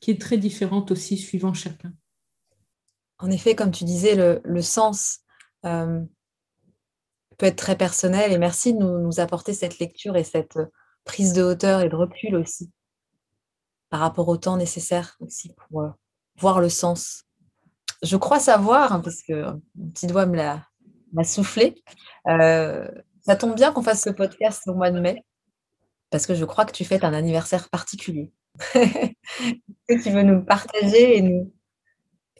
qui 0.01 0.11
est 0.11 0.19
très 0.19 0.37
différente 0.37 0.91
aussi 0.91 1.17
suivant 1.17 1.53
chacun. 1.53 1.93
En 3.19 3.29
effet, 3.29 3.55
comme 3.55 3.71
tu 3.71 3.85
disais, 3.85 4.15
le, 4.43 4.61
sens 4.61 5.19
euh, 5.63 6.01
peut 7.37 7.45
être 7.45 7.55
très 7.55 7.77
personnel. 7.77 8.33
Et 8.33 8.39
merci 8.39 8.73
de 8.73 8.79
nous, 8.79 9.19
apporter 9.19 9.53
cette 9.53 9.79
lecture 9.79 10.17
et 10.17 10.23
cette 10.23 10.59
prise 11.05 11.33
de 11.33 11.43
hauteur 11.43 11.81
et 11.81 11.89
de 11.89 11.95
recul 11.95 12.35
aussi 12.35 12.71
par 13.89 13.99
rapport 13.99 14.27
au 14.27 14.37
temps 14.37 14.57
nécessaire 14.57 15.17
aussi 15.19 15.53
pour 15.53 15.81
euh, 15.81 15.89
voir 16.37 16.59
le 16.59 16.69
sens. 16.69 17.25
Je 18.01 18.17
crois 18.17 18.39
savoir, 18.39 18.93
hein, 18.93 19.01
parce 19.01 19.21
que 19.21 19.51
mon 19.75 19.89
petit 19.91 20.07
doigt 20.07 20.25
me 20.25 20.37
l'a 20.37 20.65
soufflé. 21.23 21.83
Euh, 22.27 22.87
ça 23.21 23.35
tombe 23.35 23.53
bien 23.53 23.71
qu'on 23.71 23.83
fasse 23.83 24.01
ce 24.01 24.09
podcast 24.09 24.63
au 24.67 24.73
mois 24.73 24.89
de 24.89 24.99
mai, 24.99 25.23
parce 26.09 26.25
que 26.25 26.33
je 26.33 26.45
crois 26.45 26.65
que 26.65 26.71
tu 26.71 26.85
fêtes 26.85 27.03
un 27.03 27.13
anniversaire 27.13 27.69
particulier. 27.69 28.31
que 28.73 30.03
tu 30.03 30.09
veux 30.11 30.23
nous 30.23 30.43
partager 30.43 31.17
et 31.17 31.21
nous, 31.21 31.53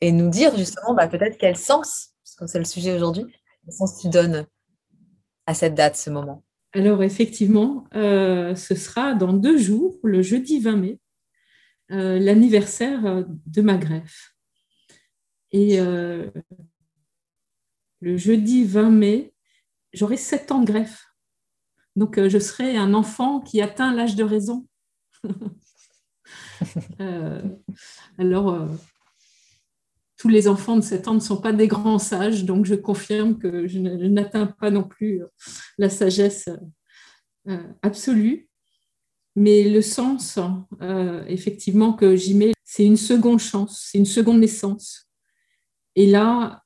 et 0.02 0.12
nous 0.12 0.30
dire 0.30 0.56
justement 0.58 0.94
bah, 0.94 1.08
peut-être 1.08 1.38
quel 1.38 1.56
sens, 1.56 2.14
parce 2.24 2.36
que 2.36 2.48
c'est 2.48 2.60
le 2.60 2.66
sujet 2.66 2.94
aujourd'hui, 2.94 3.26
quel 3.66 3.74
sens 3.74 4.00
tu 4.00 4.10
donnes 4.10 4.46
à 5.46 5.54
cette 5.54 5.76
date, 5.76 5.96
ce 5.96 6.10
moment? 6.10 6.44
Alors 6.74 7.04
effectivement, 7.04 7.86
euh, 7.96 8.56
ce 8.56 8.76
sera 8.76 9.14
dans 9.14 9.34
deux 9.34 9.58
jours, 9.58 10.00
le 10.04 10.22
jeudi 10.22 10.60
20 10.60 10.76
mai, 10.78 11.00
euh, 11.92 12.20
l'anniversaire 12.20 13.26
de 13.28 13.62
ma 13.62 13.78
greffe. 13.78 14.36
Et 15.54 15.80
le 18.02 18.18
jeudi 18.18 18.64
20 18.64 18.90
mai, 18.90 19.34
j'aurai 19.94 20.18
7 20.18 20.52
ans 20.52 20.62
de 20.62 20.66
greffe. 20.66 21.06
Donc, 21.96 22.18
euh, 22.18 22.30
je 22.30 22.40
serai 22.40 22.78
un 22.78 22.94
enfant 22.94 23.42
qui 23.42 23.62
atteint 23.62 23.94
l'âge 23.94 24.16
de 24.16 24.24
raison. 24.24 24.66
Euh, 27.00 27.42
alors, 28.20 28.54
euh, 28.54 28.68
tous 30.18 30.28
les 30.28 30.48
enfants 30.48 30.76
de 30.76 30.82
7 30.82 31.08
ans 31.08 31.16
ne 31.16 31.20
sont 31.20 31.42
pas 31.42 31.54
des 31.54 31.68
grands 31.68 31.98
sages, 31.98 32.46
donc 32.46 32.66
je 32.66 32.76
confirme 32.76 33.40
que 33.40 33.68
je 33.68 33.80
n'atteins 33.80 34.46
pas 34.46 34.70
non 34.70 34.84
plus 34.84 35.24
la 35.80 35.90
sagesse 35.90 36.50
absolue. 37.82 38.48
Mais 39.36 39.68
le 39.68 39.82
sens, 39.82 40.38
effectivement, 41.28 41.94
que 41.94 42.16
j'y 42.16 42.36
mets, 42.36 42.54
c'est 42.64 42.86
une 42.86 42.98
seconde 42.98 43.40
chance, 43.40 43.88
c'est 43.90 43.98
une 43.98 44.06
seconde 44.06 44.40
naissance. 44.40 45.10
Et 45.96 46.06
là, 46.06 46.64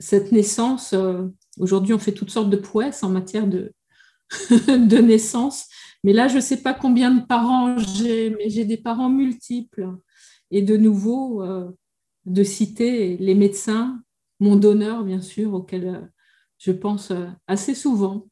cette 0.00 0.32
naissance, 0.32 0.94
euh, 0.94 1.28
aujourd'hui 1.58 1.94
on 1.94 1.98
fait 1.98 2.12
toutes 2.12 2.30
sortes 2.30 2.50
de 2.50 2.56
prouesses 2.56 3.02
en 3.02 3.10
matière 3.10 3.46
de, 3.46 3.72
de 4.68 4.98
naissance, 4.98 5.66
mais 6.04 6.12
là 6.12 6.28
je 6.28 6.36
ne 6.36 6.40
sais 6.40 6.62
pas 6.62 6.74
combien 6.74 7.10
de 7.10 7.24
parents 7.24 7.76
j'ai, 7.78 8.30
mais 8.30 8.48
j'ai 8.50 8.64
des 8.64 8.76
parents 8.76 9.10
multiples. 9.10 9.96
Et 10.50 10.62
de 10.62 10.76
nouveau, 10.76 11.42
euh, 11.44 11.70
de 12.26 12.42
citer 12.42 13.16
les 13.18 13.34
médecins, 13.34 14.02
mon 14.40 14.56
donneur 14.56 15.04
bien 15.04 15.20
sûr, 15.20 15.54
auquel 15.54 15.86
euh, 15.86 16.00
je 16.58 16.72
pense 16.72 17.12
assez 17.46 17.74
souvent, 17.74 18.26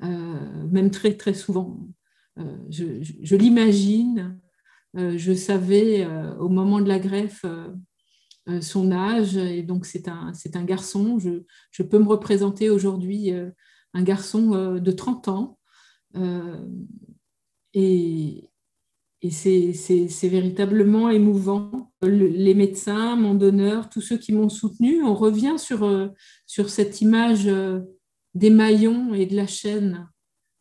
même 0.00 0.90
très 0.90 1.14
très 1.16 1.34
souvent. 1.34 1.86
je 2.70 3.36
l'imagine, 3.36 4.40
je 4.94 5.34
savais 5.34 6.06
au 6.38 6.48
moment 6.48 6.80
de 6.80 6.88
la 6.88 6.98
greffe 6.98 7.44
euh, 8.46 8.60
son 8.60 8.92
âge, 8.92 9.38
et 9.38 9.62
donc 9.62 9.86
c'est 9.86 10.06
un, 10.06 10.32
un 10.54 10.64
garçon. 10.64 11.18
Je, 11.18 11.82
peux 11.82 11.98
me 11.98 12.06
représenter 12.08 12.68
aujourd'hui 12.68 13.32
euh, 13.32 13.50
un 13.94 14.02
garçon 14.02 14.52
euh, 14.54 14.78
de 14.80 14.90
30 14.90 15.28
ans. 15.28 15.58
et, 17.74 18.50
et 19.22 19.30
c'est 19.30 20.28
véritablement 20.28 21.10
émouvant. 21.10 21.92
les 22.02 22.54
médecins, 22.54 23.16
mon 23.16 23.34
donneur, 23.34 23.88
tous 23.88 24.02
ceux 24.02 24.18
qui 24.18 24.32
m'ont 24.32 24.50
soutenu, 24.50 25.02
on 25.02 25.14
revient 25.14 25.58
sur, 25.58 26.12
sur 26.46 26.68
cette 26.68 27.00
image 27.00 27.50
des 28.34 28.50
maillons 28.50 29.14
et 29.14 29.26
de 29.26 29.34
la 29.34 29.46
chaîne 29.46 30.08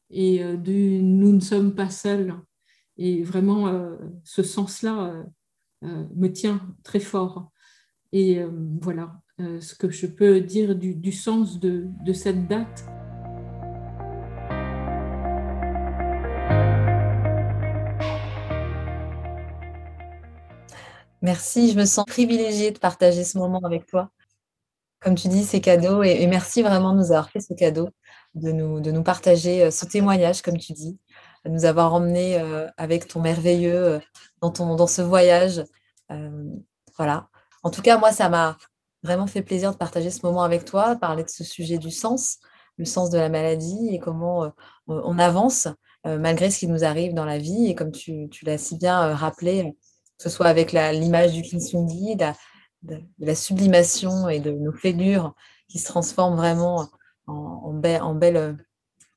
et 0.10 0.42
du 0.58 1.04
nous 1.04 1.34
ne 1.34 1.42
sommes 1.42 1.76
pas 1.76 1.90
seuls. 1.90 2.34
Et 2.98 3.22
vraiment, 3.22 3.70
ce 4.24 4.42
sens-là 4.42 5.24
me 5.82 6.30
tient 6.30 6.62
très 6.84 7.02
fort. 7.02 7.54
Et 8.14 8.40
euh, 8.40 8.50
voilà 8.80 9.20
euh, 9.42 9.60
ce 9.60 9.74
que 9.74 9.90
je 9.90 10.06
peux 10.06 10.40
dire 10.40 10.76
du, 10.76 11.12
sens 11.12 11.60
de, 11.60 11.90
cette 12.14 12.48
date. 12.48 12.86
Merci, 21.24 21.72
je 21.72 21.78
me 21.78 21.86
sens 21.86 22.06
privilégiée 22.06 22.70
de 22.72 22.78
partager 22.78 23.24
ce 23.24 23.40
moment 23.40 23.62
avec 23.64 23.88
toi. 23.88 24.12
Comme 25.00 25.16
tu 25.16 25.28
dis, 25.28 25.44
c'est 25.44 25.62
cadeau 25.62 26.04
et, 26.04 26.28
merci 26.28 26.62
vraiment 26.62 26.94
de 26.94 27.00
nous 27.00 27.12
avoir 27.12 27.30
fait 27.32 27.40
ce 27.40 27.54
cadeau, 27.56 27.90
de 28.36 28.52
nous, 28.52 29.04
partager 29.04 29.64
euh, 29.64 29.72
ce 29.72 29.86
témoignage, 29.86 30.44
comme 30.44 30.58
tu 30.58 30.74
dis, 30.74 31.00
de 31.46 31.50
nous 31.50 31.66
avoir 31.66 31.94
emmenés 31.94 32.38
avec 32.78 33.08
ton 33.08 33.22
merveilleux 33.22 34.00
dans, 34.42 34.52
ton, 34.52 34.76
dans 34.76 34.88
ce 34.88 35.02
voyage. 35.02 35.64
voilà, 36.98 37.30
en 37.64 37.72
tout 37.72 37.82
cas, 37.82 37.98
moi, 37.98 38.12
ça 38.12 38.30
m'a 38.30 38.58
vraiment 39.04 39.28
fait 39.28 39.42
plaisir 39.42 39.72
de 39.72 39.78
partager 39.78 40.10
ce 40.10 40.26
moment 40.26 40.44
avec 40.44 40.66
toi, 40.66 40.96
parler 40.96 41.24
de 41.24 41.30
ce 41.30 41.44
sujet 41.44 41.78
du 41.78 41.92
sens, 41.92 42.40
le 42.78 42.86
sens 42.86 43.10
de 43.10 43.18
la 43.18 43.30
maladie 43.30 43.90
et 43.92 44.00
comment 44.00 44.46
euh, 44.46 44.50
on 44.88 45.20
avance 45.20 45.68
euh, 46.06 46.18
malgré 46.18 46.50
ce 46.50 46.60
qui 46.60 46.68
nous 46.68 46.84
arrive 46.84 47.14
dans 47.14 47.26
la 47.26 47.38
vie. 47.38 47.68
Et 47.68 47.76
comme 47.76 47.92
tu, 47.92 48.30
l'as 48.44 48.58
si 48.58 48.78
bien 48.78 49.10
euh, 49.10 49.14
rappelé, 49.14 49.76
ce 50.18 50.30
soit 50.30 50.48
avec 50.48 50.72
l'image 50.72 51.34
du 51.34 51.42
Kintsugi, 51.42 52.16
de, 52.16 53.00
la 53.20 53.36
sublimation 53.36 54.30
et 54.30 54.40
de 54.40 54.52
nos 54.52 54.74
fêlures 54.74 55.34
qui 55.68 55.80
se 55.80 55.86
transforment 55.86 56.36
vraiment 56.36 56.90
en, 57.28 57.74
belle, 57.74 58.58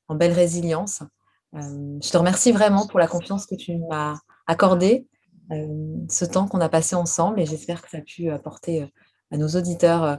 résilience. 0.09 1.03
je 1.53 2.09
te 2.09 2.17
remercie 2.17 2.51
vraiment 2.51 2.87
pour 2.87 2.99
la 2.99 3.07
confiance 3.07 3.45
que 3.45 3.55
tu 3.55 3.77
m'as 3.77 4.15
accordée 4.47 5.07
euh, 5.51 6.05
ce 6.09 6.25
temps 6.25 6.47
qu'on 6.47 6.59
a 6.59 6.67
passé 6.67 6.95
ensemble 6.95 7.39
et 7.39 7.45
j'espère 7.45 7.81
que 7.81 7.89
ça 7.89 7.99
a 7.99 8.01
pu 8.01 8.29
apporter 8.29 8.83
euh, 8.83 8.87
à 9.31 9.37
nos 9.37 9.47
auditeurs 9.47 10.03
euh, 10.03 10.15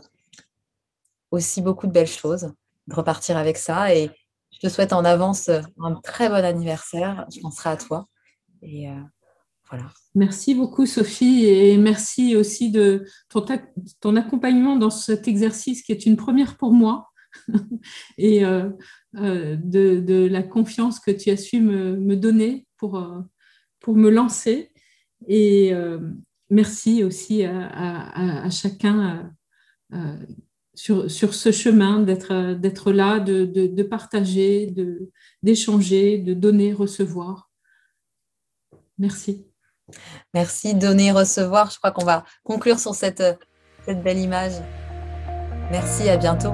aussi 1.31 1.61
beaucoup 1.61 1.87
de 1.87 1.93
belles 1.93 2.07
choses, 2.07 2.53
de 2.87 2.95
repartir 2.95 3.37
avec 3.37 3.59
ça. 3.59 3.95
Et 3.95 4.11
je 4.53 4.59
te 4.59 4.69
souhaite 4.69 4.95
en 4.95 5.05
avance 5.05 5.51
un 5.51 5.95
très 6.03 6.31
bon 6.31 6.43
anniversaire. 6.43 7.27
Je 7.31 7.41
penserai 7.41 7.71
à 7.71 7.77
toi. 7.77 8.09
Et 8.63 8.89
Merci 10.15 10.55
beaucoup, 10.55 10.87
Sophie, 10.87 11.45
et 11.45 11.77
merci 11.77 12.37
aussi 12.37 12.71
de 12.71 13.05
ton, 14.01 14.17
accompagnement 14.17 14.77
dans 14.77 14.91
cet 14.91 15.29
exercice 15.29 15.83
qui 15.83 15.93
est 15.93 16.07
une 16.07 16.17
première 16.17 16.57
pour 16.57 16.73
moi 16.73 17.11
et 18.19 18.43
de, 19.15 20.29
la 20.31 20.43
confiance 20.43 21.01
que 21.01 21.11
tu 21.11 21.31
as 21.31 21.37
su 21.37 21.61
me, 21.61 22.17
donner 22.17 22.67
pour, 22.79 23.03
pour 23.81 23.95
me 23.95 24.11
lancer. 24.11 24.73
Et, 25.27 25.73
euh, 25.73 25.99
merci 26.51 27.05
aussi 27.05 27.45
à, 27.45 28.49
chacun 28.51 29.33
sur, 30.75 31.11
sur, 31.11 31.35
ce 31.35 31.53
chemin 31.53 32.01
d'être 32.01 32.93
là, 32.93 33.21
de, 33.21 33.45
de 33.45 33.83
partager, 33.83 34.75
d'échanger, 35.43 36.19
de, 36.19 36.35
donner, 36.35 36.73
recevoir. 36.73 37.51
Merci. 38.99 39.48
Merci, 40.35 40.75
donner, 40.75 41.13
recevoir. 41.13 41.71
Je 41.71 41.79
crois 41.79 41.91
qu'on 41.91 42.05
va 42.05 42.25
conclure 42.45 42.79
sur 42.79 42.95
cette, 42.95 43.23
cette 43.85 44.03
belle 44.03 44.19
image. 44.19 44.55
Merci, 45.71 46.09
à 46.09 46.17
bientôt. 46.17 46.53